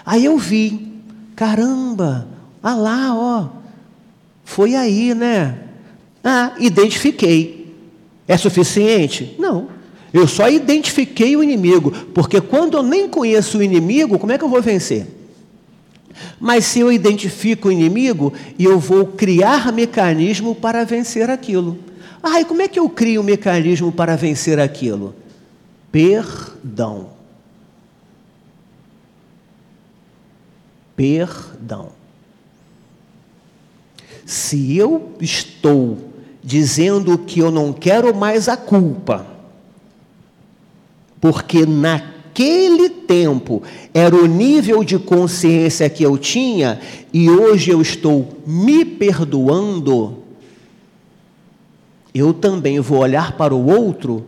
[0.07, 1.03] Aí eu vi,
[1.37, 2.27] caramba,
[2.63, 3.47] ah lá, ó,
[4.43, 5.59] foi aí, né?
[6.25, 7.58] Ah, identifiquei.
[8.29, 9.35] É suficiente?
[9.39, 9.69] Não.
[10.13, 14.45] Eu só identifiquei o inimigo, porque quando eu nem conheço o inimigo, como é que
[14.45, 15.07] eu vou vencer?
[16.39, 21.79] Mas se eu identifico o inimigo, eu vou criar mecanismo para vencer aquilo.
[22.23, 25.15] Ah, e como é que eu crio um mecanismo para vencer aquilo?
[25.91, 27.11] Perdão.
[30.97, 31.91] Perdão.
[34.27, 36.08] Se eu estou
[36.49, 39.27] dizendo que eu não quero mais a culpa,
[41.21, 46.79] porque na naquele tempo era o nível de consciência que eu tinha
[47.13, 50.19] e hoje eu estou me perdoando,
[52.15, 54.25] eu também vou olhar para o outro.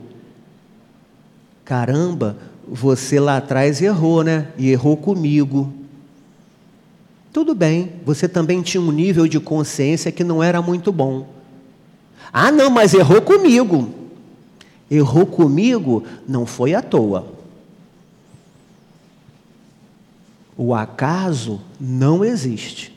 [1.64, 4.48] Caramba, você lá atrás errou, né?
[4.58, 5.72] E errou comigo.
[7.32, 11.39] Tudo bem, você também tinha um nível de consciência que não era muito bom.
[12.32, 13.92] Ah, não, mas errou comigo.
[14.90, 17.26] Errou comigo não foi à toa.
[20.56, 22.94] O acaso não existe.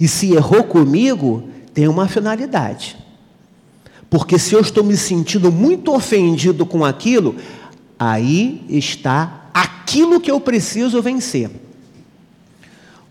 [0.00, 2.96] E se errou comigo, tem uma finalidade.
[4.10, 7.36] Porque se eu estou me sentindo muito ofendido com aquilo,
[7.98, 11.50] aí está aquilo que eu preciso vencer.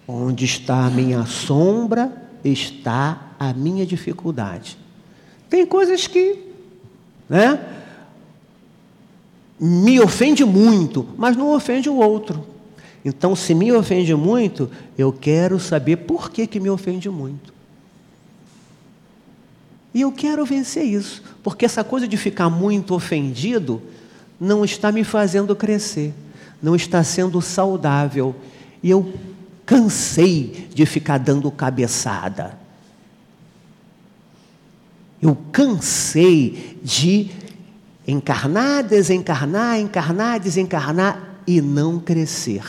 [0.07, 2.11] Onde está a minha sombra,
[2.43, 4.77] está a minha dificuldade.
[5.49, 6.43] Tem coisas que,
[7.27, 7.59] né,
[9.59, 12.45] me ofende muito, mas não ofende o outro.
[13.03, 17.51] Então, se me ofende muito, eu quero saber por que, que me ofende muito.
[19.91, 23.81] E eu quero vencer isso, porque essa coisa de ficar muito ofendido
[24.39, 26.13] não está me fazendo crescer,
[26.61, 28.35] não está sendo saudável.
[28.83, 29.11] E eu
[29.65, 32.60] cansei de ficar dando cabeçada.
[35.21, 37.29] Eu cansei de
[38.07, 42.63] encarnar, desencarnar, encarnar, desencarnar e não crescer.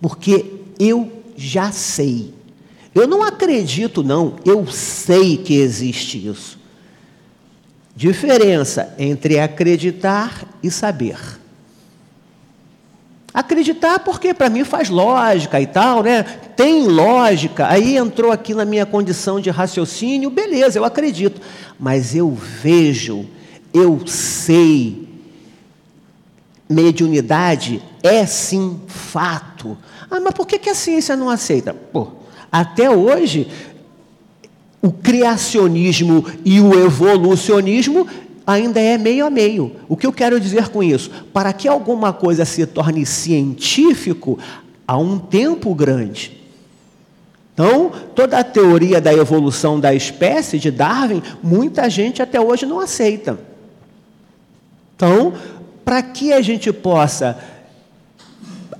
[0.00, 2.34] Porque eu já sei.
[2.94, 6.58] Eu não acredito, não, eu sei que existe isso.
[7.94, 11.37] Diferença entre acreditar e saber.
[13.32, 16.22] Acreditar porque para mim faz lógica e tal, né?
[16.56, 17.68] Tem lógica.
[17.68, 21.40] Aí entrou aqui na minha condição de raciocínio, beleza, eu acredito.
[21.78, 23.26] Mas eu vejo,
[23.72, 25.06] eu sei.
[26.68, 29.76] Mediunidade é sim fato.
[30.10, 31.74] Ah, mas por que, a ciência não aceita?
[31.74, 32.08] Pô,
[32.50, 33.48] até hoje,
[34.80, 38.06] o criacionismo e o evolucionismo
[38.48, 39.76] ainda é meio a meio.
[39.86, 41.10] O que eu quero dizer com isso?
[41.34, 44.38] Para que alguma coisa se torne científico,
[44.86, 46.40] há um tempo grande.
[47.52, 52.80] Então, toda a teoria da evolução da espécie de Darwin, muita gente até hoje não
[52.80, 53.38] aceita.
[54.96, 55.34] Então,
[55.84, 57.38] para que a gente possa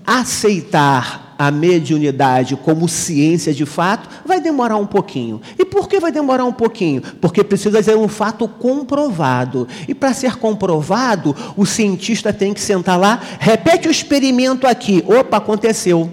[0.06, 5.40] aceitar a mediunidade como ciência de fato, vai demorar um pouquinho.
[5.56, 7.00] E por que vai demorar um pouquinho?
[7.20, 9.68] Porque precisa ser um fato comprovado.
[9.86, 15.04] E para ser comprovado, o cientista tem que sentar lá, repete o experimento aqui.
[15.06, 16.12] Opa, aconteceu.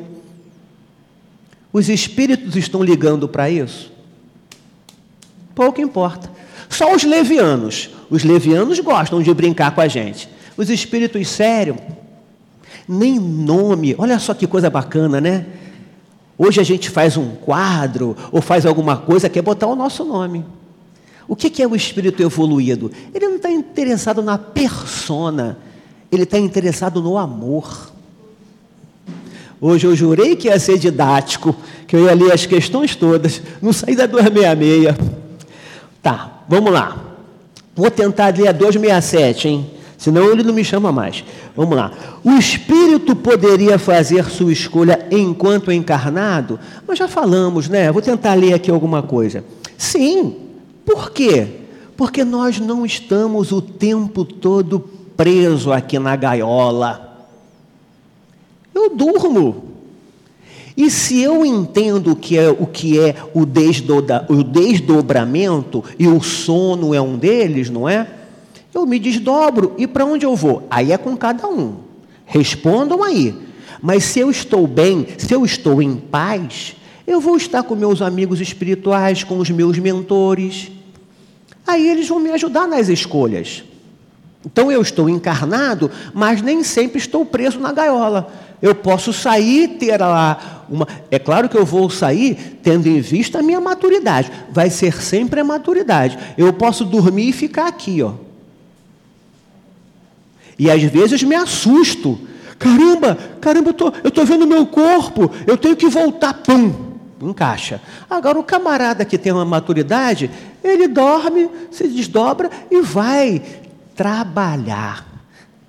[1.73, 3.91] Os espíritos estão ligando para isso?
[5.55, 6.31] Pouco importa.
[6.69, 7.89] Só os levianos.
[8.09, 10.29] Os levianos gostam de brincar com a gente.
[10.55, 11.77] Os espíritos sérios
[12.87, 13.95] nem nome.
[13.97, 15.45] Olha só que coisa bacana, né?
[16.37, 20.45] Hoje a gente faz um quadro ou faz alguma coisa, quer botar o nosso nome.
[21.27, 22.91] O que é o espírito evoluído?
[23.13, 25.57] Ele não está interessado na persona,
[26.11, 27.91] ele está interessado no amor.
[29.59, 31.55] Hoje eu jurei que ia ser didático,
[31.87, 34.95] que eu ia ler as questões todas, não saí da 266.
[36.03, 37.03] Tá, vamos lá.
[37.75, 39.71] Vou tentar ler a 267, hein?
[39.97, 41.23] Senão ele não me chama mais.
[41.55, 41.91] Vamos lá.
[42.23, 46.59] O espírito poderia fazer sua escolha enquanto encarnado?
[46.87, 47.91] Mas já falamos, né?
[47.91, 49.43] Vou tentar ler aqui alguma coisa.
[49.77, 50.35] Sim.
[50.85, 51.47] Por quê?
[51.95, 54.79] Porque nós não estamos o tempo todo
[55.15, 57.27] preso aqui na gaiola.
[58.73, 59.63] Eu durmo.
[60.77, 66.05] E se eu entendo o que é o, que é o, desdoda, o desdobramento, e
[66.05, 68.05] o sono é um deles, não é?
[68.75, 70.67] Eu me desdobro e para onde eu vou?
[70.69, 71.77] Aí é com cada um.
[72.25, 73.33] Respondam aí.
[73.81, 76.75] Mas se eu estou bem, se eu estou em paz,
[77.07, 80.69] eu vou estar com meus amigos espirituais, com os meus mentores.
[81.65, 83.63] Aí eles vão me ajudar nas escolhas.
[84.45, 88.27] Então eu estou encarnado, mas nem sempre estou preso na gaiola.
[88.61, 90.85] Eu posso sair, ter lá uma.
[91.09, 94.29] É claro que eu vou sair tendo em vista a minha maturidade.
[94.51, 96.19] Vai ser sempre a maturidade.
[96.37, 98.24] Eu posso dormir e ficar aqui, ó.
[100.57, 102.19] E às vezes me assusto.
[102.57, 106.73] Caramba, caramba, eu tô, estou vendo meu corpo, eu tenho que voltar, pum,
[107.21, 107.81] encaixa.
[108.09, 110.31] Agora, o camarada que tem uma maturidade,
[110.63, 113.41] ele dorme, se desdobra e vai
[113.93, 115.05] trabalhar.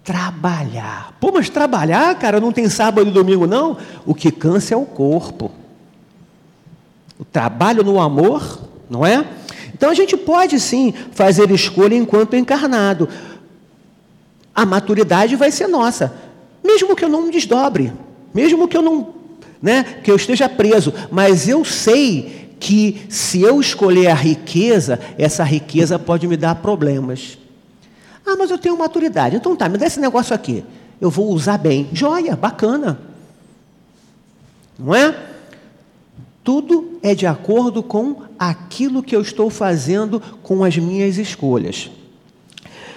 [0.05, 1.13] Trabalhar.
[1.21, 3.77] Pô, mas trabalhar, cara, não tem sábado e domingo, não?
[4.05, 5.51] O que cansa é o corpo.
[7.19, 9.27] O trabalho no amor, não é?
[9.75, 13.09] Então a gente pode sim fazer escolha enquanto encarnado
[14.57, 16.15] a maturidade vai ser nossa.
[16.65, 17.93] Mesmo que eu não me desdobre,
[18.35, 19.15] mesmo que eu não
[19.61, 25.43] né, que eu esteja preso, mas eu sei que se eu escolher a riqueza, essa
[25.45, 27.39] riqueza pode me dar problemas.
[28.25, 29.37] Ah, mas eu tenho maturidade.
[29.37, 30.65] Então tá, me dá esse negócio aqui.
[31.01, 31.89] Eu vou usar bem.
[31.93, 32.99] Joia, bacana.
[34.79, 35.15] Não é?
[36.43, 41.91] Tudo é de acordo com aquilo que eu estou fazendo com as minhas escolhas.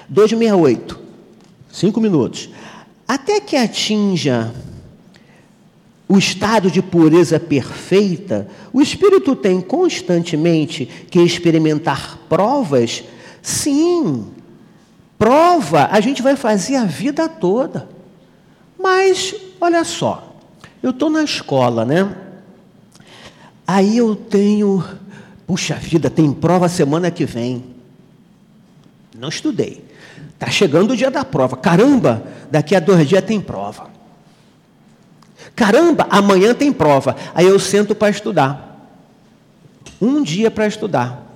[0.08, 0.99] 268,
[1.72, 2.50] cinco minutos.
[3.08, 4.54] Até que atinja
[6.08, 13.04] o estado de pureza perfeita, o espírito tem constantemente que experimentar provas?
[13.42, 14.28] Sim,
[15.18, 17.88] prova a gente vai fazer a vida toda.
[18.82, 20.36] Mas, olha só,
[20.82, 22.16] eu estou na escola, né?
[23.68, 24.84] Aí eu tenho,
[25.46, 27.64] puxa vida, tem prova semana que vem.
[29.16, 29.89] Não estudei.
[30.40, 31.58] Está chegando o dia da prova.
[31.58, 33.90] Caramba, daqui a dois dias tem prova.
[35.54, 37.14] Caramba, amanhã tem prova.
[37.36, 38.88] Aí eu sento para estudar.
[40.02, 41.28] Um dia para estudar.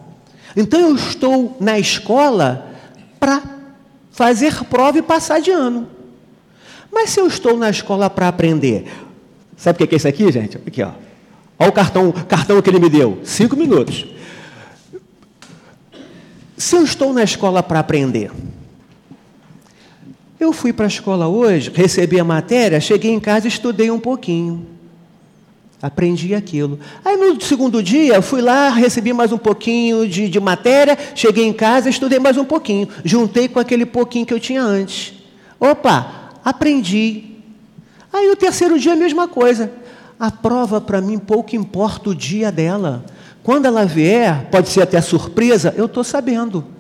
[0.56, 2.72] Então eu estou na escola
[3.20, 3.44] para
[4.10, 5.90] fazer prova e passar de ano.
[6.90, 8.90] Mas se eu estou na escola para aprender,
[9.58, 10.56] sabe o que é isso aqui, gente?
[10.66, 10.92] Aqui, ó.
[11.60, 13.20] Olha o cartão, cartão que ele me deu.
[13.26, 14.06] Cinco minutos.
[16.56, 18.32] Se eu estou na escola para aprender,
[20.44, 24.00] eu fui para a escola hoje, recebi a matéria, cheguei em casa e estudei um
[24.00, 24.66] pouquinho.
[25.82, 26.80] Aprendi aquilo.
[27.04, 31.52] Aí no segundo dia, fui lá, recebi mais um pouquinho de, de matéria, cheguei em
[31.52, 32.88] casa, estudei mais um pouquinho.
[33.04, 35.14] Juntei com aquele pouquinho que eu tinha antes.
[35.60, 37.26] Opa, aprendi.
[38.14, 39.72] Aí no terceiro dia, a mesma coisa.
[40.18, 43.04] A prova, para mim, pouco importa o dia dela.
[43.44, 46.73] Quando ela vier, pode ser até surpresa, eu estou sabendo.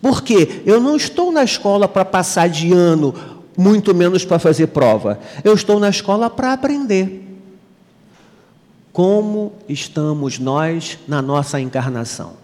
[0.00, 3.14] Porque eu não estou na escola para passar de ano,
[3.56, 5.20] muito menos para fazer prova.
[5.44, 7.26] Eu estou na escola para aprender.
[8.92, 12.34] Como estamos nós na nossa encarnação?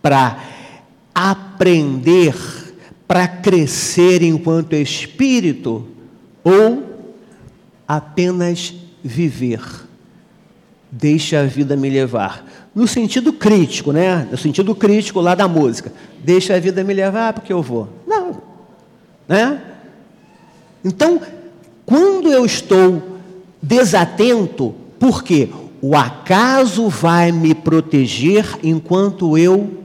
[0.00, 0.42] Para
[1.14, 2.34] aprender,
[3.06, 5.86] para crescer enquanto espírito
[6.42, 7.12] ou
[7.86, 9.60] apenas viver.
[10.90, 12.49] Deixa a vida me levar.
[12.74, 14.28] No sentido crítico, né?
[14.30, 15.92] No sentido crítico lá da música.
[16.22, 17.88] Deixa a vida me levar porque eu vou.
[18.06, 18.40] Não.
[19.26, 19.60] Né?
[20.84, 21.20] Então,
[21.84, 23.02] quando eu estou
[23.60, 25.48] desatento, porque
[25.82, 29.79] o acaso vai me proteger enquanto eu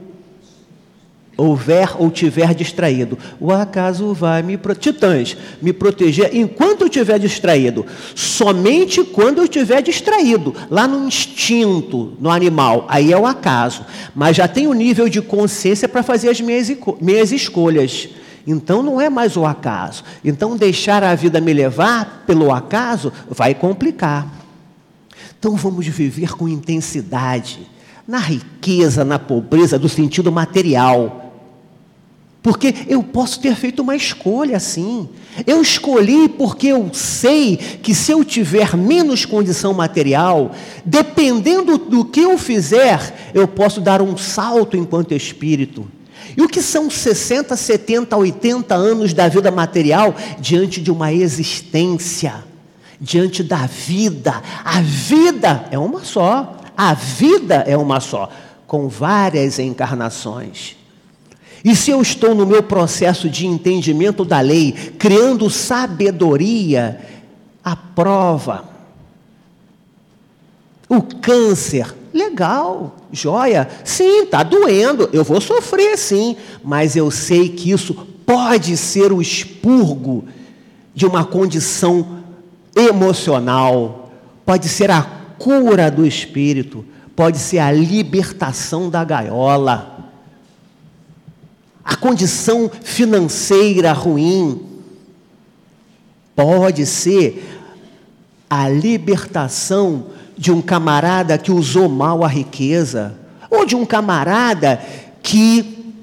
[1.36, 3.18] houver ou tiver distraído.
[3.38, 7.84] O acaso vai me titãs me proteger enquanto eu estiver distraído.
[8.14, 13.84] Somente quando eu estiver distraído, lá no instinto, no animal, aí é o acaso.
[14.14, 18.08] Mas já tenho nível de consciência para fazer as minhas, minhas escolhas.
[18.46, 20.04] Então não é mais o acaso.
[20.24, 24.26] Então deixar a vida me levar pelo acaso vai complicar.
[25.38, 27.68] Então vamos viver com intensidade,
[28.08, 31.25] na riqueza, na pobreza do sentido material
[32.46, 35.08] porque eu posso ter feito uma escolha assim.
[35.44, 40.52] Eu escolhi porque eu sei que se eu tiver menos condição material,
[40.84, 45.90] dependendo do que eu fizer, eu posso dar um salto enquanto espírito.
[46.36, 52.44] E o que são 60, 70, 80 anos da vida material diante de uma existência,
[53.00, 54.40] diante da vida?
[54.64, 56.58] A vida é uma só.
[56.76, 58.30] A vida é uma só,
[58.68, 60.76] com várias encarnações.
[61.66, 67.00] E se eu estou no meu processo de entendimento da lei, criando sabedoria,
[67.64, 68.68] a prova,
[70.88, 77.72] o câncer, legal, joia, sim, está doendo, eu vou sofrer sim, mas eu sei que
[77.72, 77.94] isso
[78.24, 80.24] pode ser o expurgo
[80.94, 82.22] de uma condição
[82.76, 84.12] emocional,
[84.44, 85.02] pode ser a
[85.36, 86.84] cura do espírito,
[87.16, 89.95] pode ser a libertação da gaiola
[91.86, 94.60] a condição financeira ruim,
[96.34, 97.62] pode ser
[98.50, 100.06] a libertação
[100.36, 103.16] de um camarada que usou mal a riqueza,
[103.48, 104.82] ou de um camarada
[105.22, 105.94] que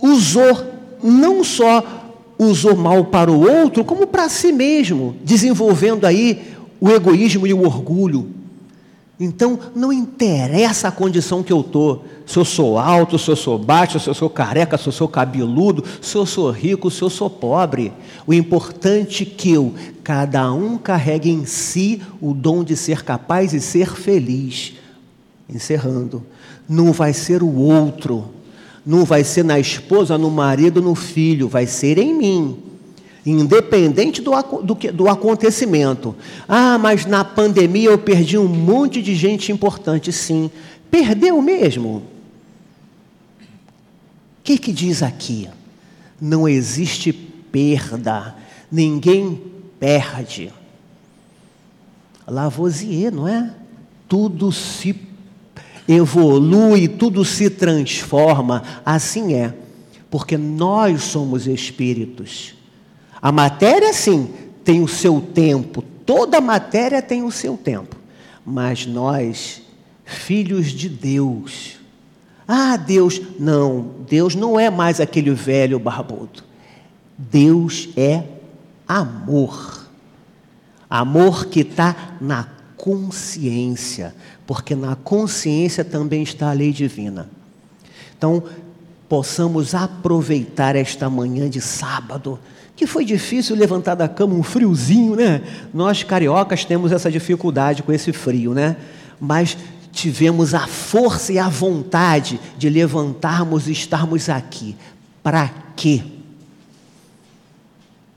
[0.00, 0.72] usou,
[1.02, 1.84] não só
[2.38, 7.62] usou mal para o outro, como para si mesmo, desenvolvendo aí o egoísmo e o
[7.62, 8.35] orgulho.
[9.18, 13.58] Então, não interessa a condição que eu estou, se eu sou alto, se eu sou
[13.58, 17.08] baixo, se eu sou careca, se eu sou cabeludo, se eu sou rico, se eu
[17.08, 17.94] sou pobre.
[18.26, 19.72] O importante é que eu,
[20.04, 24.74] cada um carregue em si o dom de ser capaz e ser feliz.
[25.48, 26.22] Encerrando,
[26.68, 28.30] não vai ser o outro,
[28.84, 32.56] Não vai ser na esposa, no marido, no filho, vai ser em mim.
[33.26, 34.30] Independente do,
[34.62, 36.14] do, do acontecimento.
[36.48, 40.12] Ah, mas na pandemia eu perdi um monte de gente importante.
[40.12, 40.48] Sim.
[40.88, 41.96] Perdeu mesmo?
[41.98, 42.02] O
[44.44, 45.48] que, que diz aqui?
[46.20, 48.36] Não existe perda.
[48.70, 49.42] Ninguém
[49.80, 50.52] perde.
[52.28, 53.52] Lavoisier, não é?
[54.08, 54.94] Tudo se
[55.88, 58.62] evolui, tudo se transforma.
[58.84, 59.52] Assim é,
[60.08, 62.55] porque nós somos espíritos.
[63.26, 67.96] A matéria, sim, tem o seu tempo, toda matéria tem o seu tempo,
[68.44, 69.62] mas nós,
[70.04, 71.80] filhos de Deus,
[72.46, 76.44] ah, Deus, não, Deus não é mais aquele velho barbudo.
[77.18, 78.22] Deus é
[78.86, 79.88] amor.
[80.88, 84.14] Amor que está na consciência,
[84.46, 87.28] porque na consciência também está a lei divina.
[88.16, 88.44] Então,
[89.08, 92.38] possamos aproveitar esta manhã de sábado,
[92.76, 95.42] que foi difícil levantar da cama um friozinho, né?
[95.72, 98.76] Nós cariocas temos essa dificuldade com esse frio, né?
[99.18, 99.56] Mas
[99.90, 104.76] tivemos a força e a vontade de levantarmos e estarmos aqui.
[105.22, 106.02] Para quê?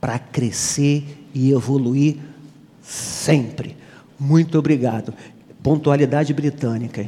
[0.02, 2.18] Para crescer e evoluir
[2.84, 3.78] sempre.
[4.20, 5.14] Muito obrigado.
[5.64, 7.08] Pontualidade britânica.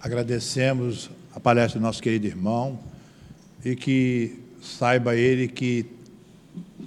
[0.00, 2.91] Agradecemos a palestra do nosso querido irmão
[3.64, 5.86] e que saiba ele que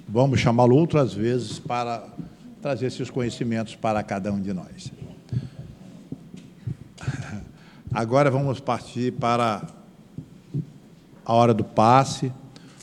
[0.08, 2.06] vamos chamá-lo outras vezes para
[2.60, 4.92] trazer seus conhecimentos para cada um de nós.
[7.92, 9.62] Agora vamos partir para
[11.24, 12.32] a hora do passe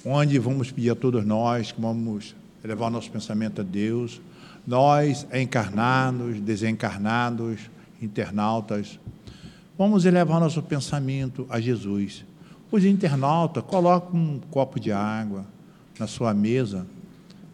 [0.05, 4.21] onde vamos pedir a todos nós que vamos elevar nosso pensamento a Deus,
[4.65, 7.59] nós encarnados, desencarnados,
[8.01, 8.99] internautas,
[9.77, 12.25] vamos elevar nosso pensamento a Jesus.
[12.73, 15.45] Os internautas colocam um copo de água
[15.99, 16.87] na sua mesa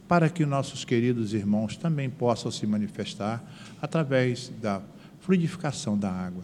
[0.08, 3.44] para que nossos queridos irmãos também possam se manifestar
[3.82, 4.82] através da
[5.20, 6.42] fluidificação da água.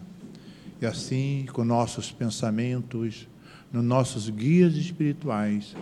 [0.78, 3.26] E assim, com nossos pensamentos,
[3.72, 5.74] nos nossos guias espirituais,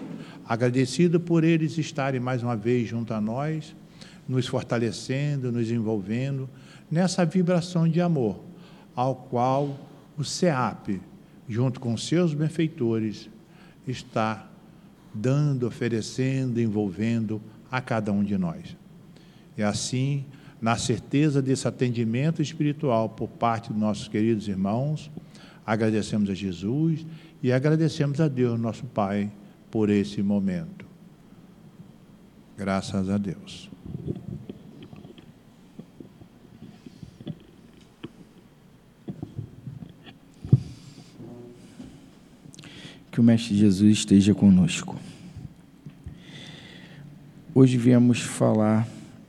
[0.46, 3.74] agradecido por eles estarem mais uma vez junto a nós,
[4.28, 6.48] nos fortalecendo, nos envolvendo
[6.88, 8.38] nessa vibração de amor,
[8.94, 9.80] ao qual
[10.16, 11.00] o SEAP,
[11.48, 13.28] junto com seus benfeitores,
[13.86, 14.48] está
[15.12, 17.40] dando, oferecendo, envolvendo
[17.70, 18.76] a cada um de nós.
[19.56, 20.24] E assim,
[20.60, 25.10] na certeza desse atendimento espiritual por parte dos nossos queridos irmãos,
[25.64, 27.06] agradecemos a Jesus
[27.42, 29.30] e agradecemos a Deus, nosso Pai,
[29.70, 30.86] por esse momento.
[32.56, 33.70] Graças a Deus.
[43.14, 44.98] Que o Mestre Jesus esteja conosco.
[47.54, 48.88] Hoje viemos falar,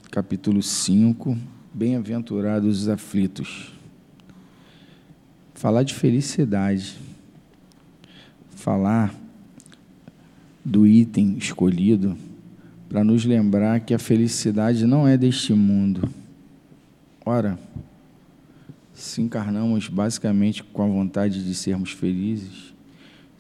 [0.10, 1.38] capítulo 5,
[1.72, 3.72] Bem-aventurados os aflitos.
[5.54, 6.98] Falar de felicidade
[8.56, 9.14] falar
[10.66, 12.18] do item escolhido
[12.90, 16.10] para nos lembrar que a felicidade não é deste mundo.
[17.24, 17.60] Ora,
[18.96, 22.74] se encarnamos basicamente com a vontade de sermos felizes,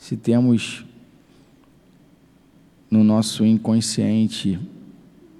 [0.05, 0.85] se temos
[2.91, 4.59] no nosso inconsciente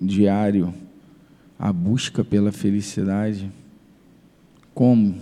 [0.01, 0.74] diário
[1.59, 3.51] a busca pela felicidade,
[4.74, 5.18] como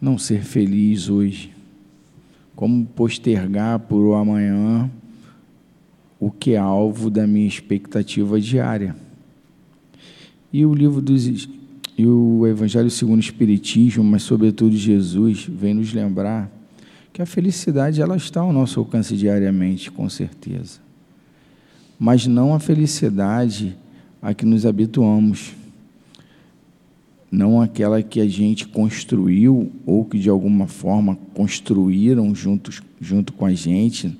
[0.00, 1.52] não ser feliz hoje?
[2.56, 4.90] como postergar por o amanhã
[6.18, 8.96] o que é alvo da minha expectativa diária.
[10.52, 11.48] E o livro dos
[11.96, 16.53] e o Evangelho segundo o Espiritismo, mas sobretudo Jesus, vem nos lembrar
[17.14, 20.80] que a felicidade ela está ao nosso alcance diariamente, com certeza.
[21.96, 23.78] Mas não a felicidade
[24.20, 25.52] a que nos habituamos
[27.30, 33.46] não aquela que a gente construiu ou que de alguma forma construíram juntos, junto com
[33.46, 34.16] a gente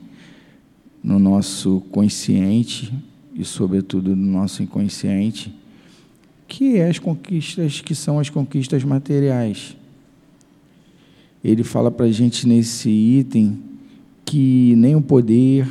[1.02, 2.92] no nosso consciente
[3.34, 5.52] e sobretudo no nosso inconsciente,
[6.46, 9.76] que é as conquistas que são as conquistas materiais.
[11.44, 13.62] Ele fala para a gente nesse item
[14.24, 15.68] que nem o poder,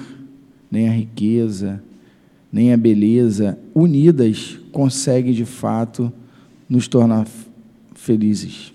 [0.69, 1.81] nem a riqueza,
[2.51, 6.13] nem a beleza unidas consegue de fato
[6.69, 7.27] nos tornar
[7.95, 8.71] felizes.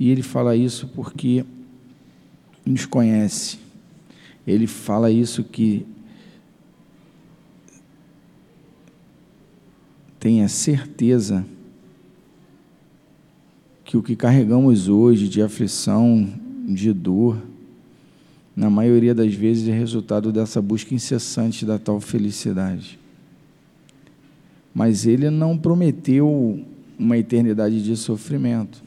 [0.00, 1.44] E ele fala isso porque
[2.66, 3.58] nos conhece.
[4.44, 5.86] Ele fala isso que
[10.18, 11.46] tenha certeza
[13.90, 16.32] que o que carregamos hoje de aflição,
[16.64, 17.36] de dor,
[18.54, 23.00] na maioria das vezes é resultado dessa busca incessante da tal felicidade.
[24.72, 26.64] Mas ele não prometeu
[26.96, 28.80] uma eternidade de sofrimento.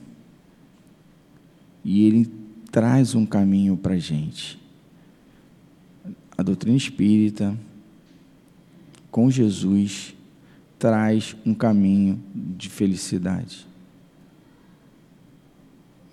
[1.83, 2.31] E ele
[2.71, 4.57] traz um caminho para a gente.
[6.37, 7.53] A doutrina espírita,
[9.11, 10.15] com Jesus,
[10.79, 13.72] traz um caminho de felicidade.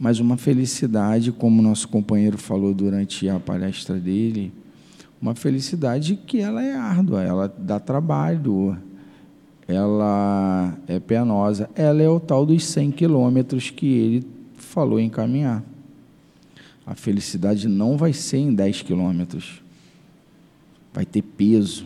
[0.00, 4.50] Mas uma felicidade, como nosso companheiro falou durante a palestra dele,
[5.20, 8.78] uma felicidade que ela é árdua, ela dá trabalho,
[9.68, 14.26] ela é penosa, ela é o tal dos 100 quilômetros que ele
[14.56, 15.62] falou em caminhar.
[16.86, 19.62] A felicidade não vai ser em 10 quilômetros,
[20.94, 21.84] vai ter peso.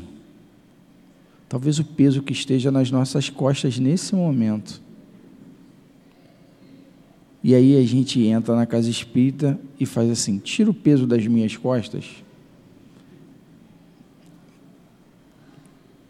[1.49, 4.84] Talvez o peso que esteja nas nossas costas nesse momento
[7.45, 11.27] e aí a gente entra na casa espírita e faz assim: tira o peso das
[11.27, 12.07] minhas costas.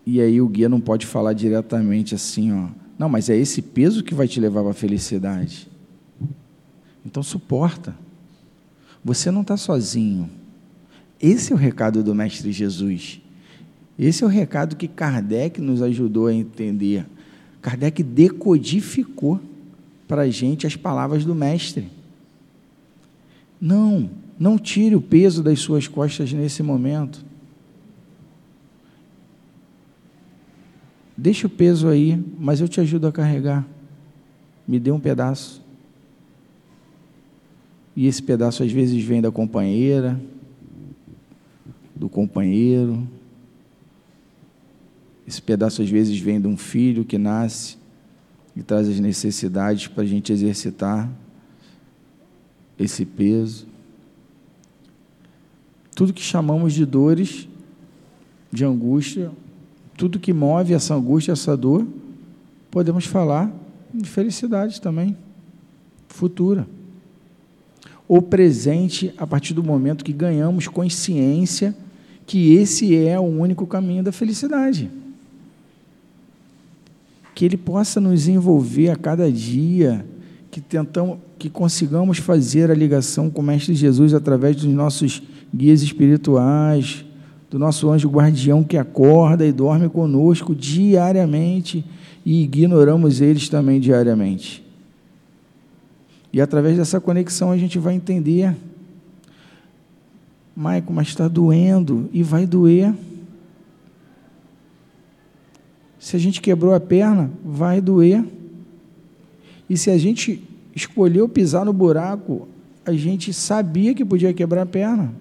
[0.06, 2.68] E aí o guia não pode falar diretamente assim, ó.
[2.96, 5.66] Não, mas é esse peso que vai te levar para a felicidade.
[7.04, 7.96] Então suporta.
[9.04, 10.30] Você não está sozinho.
[11.20, 13.20] Esse é o recado do Mestre Jesus.
[13.98, 17.04] Esse é o recado que Kardec nos ajudou a entender.
[17.60, 19.40] Kardec decodificou
[20.06, 21.88] para a gente as palavras do Mestre.
[23.60, 27.24] Não, não tire o peso das suas costas nesse momento.
[31.16, 33.66] Deixa o peso aí, mas eu te ajudo a carregar.
[34.66, 35.62] Me dê um pedaço.
[37.96, 40.20] E esse pedaço às vezes vem da companheira,
[41.94, 43.06] do companheiro.
[45.26, 47.78] Esse pedaço às vezes vem de um filho que nasce
[48.56, 51.10] e traz as necessidades para a gente exercitar
[52.78, 53.66] esse peso.
[55.94, 57.48] Tudo que chamamos de dores,
[58.52, 59.30] de angústia,
[59.96, 61.86] tudo que move essa angústia, essa dor,
[62.70, 63.52] podemos falar
[63.92, 65.16] de felicidade também,
[66.08, 66.66] futura.
[68.06, 71.74] Ou presente a partir do momento que ganhamos consciência
[72.26, 74.90] que esse é o único caminho da felicidade
[77.34, 80.06] que Ele possa nos envolver a cada dia,
[80.50, 85.22] que tentamos, que consigamos fazer a ligação com o Mestre Jesus através dos nossos
[85.52, 87.04] guias espirituais,
[87.50, 91.84] do nosso anjo guardião que acorda e dorme conosco diariamente
[92.24, 94.64] e ignoramos eles também diariamente.
[96.32, 98.56] E através dessa conexão a gente vai entender,
[100.56, 102.92] Maico, mas está doendo e vai doer.
[106.04, 108.22] Se a gente quebrou a perna, vai doer.
[109.70, 110.38] E se a gente
[110.76, 112.46] escolheu pisar no buraco,
[112.84, 115.14] a gente sabia que podia quebrar a perna.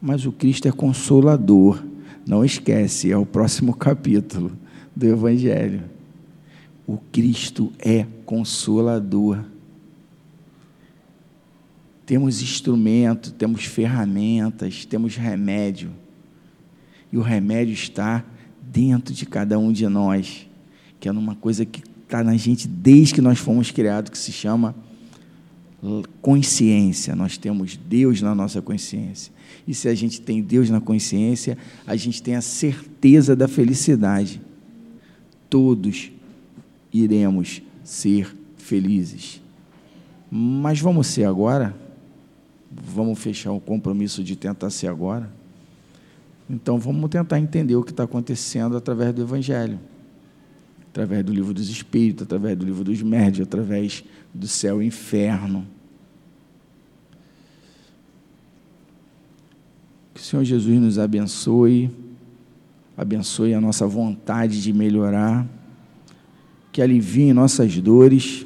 [0.00, 1.82] Mas o Cristo é consolador.
[2.24, 4.52] Não esquece, é o próximo capítulo
[4.94, 5.82] do Evangelho.
[6.86, 9.44] O Cristo é consolador.
[12.06, 15.90] Temos instrumento, temos ferramentas, temos remédio
[17.12, 18.24] e o remédio está
[18.62, 20.48] dentro de cada um de nós,
[20.98, 24.32] que é uma coisa que está na gente desde que nós fomos criados, que se
[24.32, 24.74] chama
[26.20, 27.14] consciência.
[27.14, 29.32] Nós temos Deus na nossa consciência.
[29.66, 34.40] E se a gente tem Deus na consciência, a gente tem a certeza da felicidade.
[35.50, 36.10] Todos
[36.92, 39.40] iremos ser felizes.
[40.30, 41.76] Mas vamos ser agora?
[42.70, 45.30] Vamos fechar o compromisso de tentar ser agora?
[46.52, 49.80] Então vamos tentar entender o que está acontecendo através do Evangelho,
[50.90, 54.04] através do livro dos Espíritos, através do livro dos Médios, através
[54.34, 55.66] do céu e inferno.
[60.12, 61.90] Que o Senhor Jesus nos abençoe,
[62.98, 65.48] abençoe a nossa vontade de melhorar,
[66.70, 68.44] que alivie nossas dores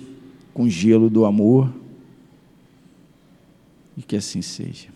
[0.55, 1.75] com gelo do amor
[3.97, 4.96] e que assim seja.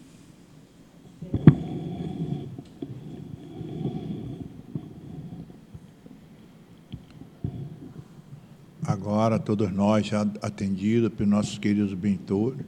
[9.02, 11.96] Agora, todos nós, já atendidos pelos nossos queridos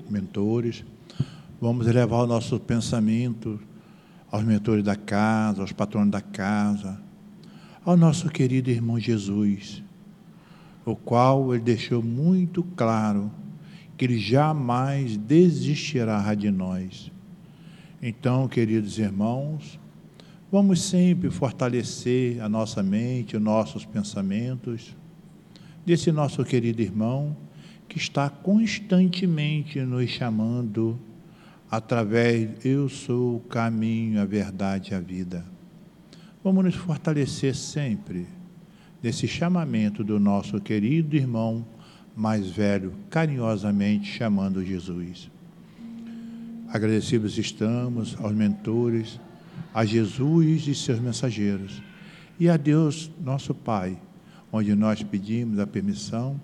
[0.09, 0.83] mentores,
[1.61, 3.61] vamos elevar o nosso pensamento
[4.31, 6.99] aos mentores da casa, aos patronos da casa,
[7.85, 9.83] ao nosso querido irmão Jesus,
[10.87, 13.31] o qual ele deixou muito claro
[13.99, 17.13] que ele jamais desistirá de nós.
[18.01, 19.79] Então, queridos irmãos,
[20.51, 24.97] vamos sempre fortalecer a nossa mente, os nossos pensamentos,
[25.85, 27.37] desse nosso querido irmão
[27.89, 30.99] que está constantemente nos chamando
[31.71, 35.45] através eu sou o caminho, a verdade e a vida.
[36.45, 38.27] Vamos nos fortalecer sempre
[39.01, 41.67] desse chamamento do nosso querido irmão
[42.15, 45.31] mais velho, carinhosamente chamando Jesus.
[46.69, 49.21] Agradecidos estamos aos mentores,
[49.75, 51.83] a Jesus e seus mensageiros,
[52.39, 53.99] e a Deus, nosso Pai,
[54.53, 56.39] onde nós pedimos a permissão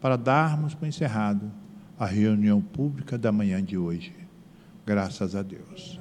[0.00, 1.52] para darmos por encerrado
[1.98, 4.14] a reunião pública da manhã de hoje.
[4.86, 5.99] Graças a Deus.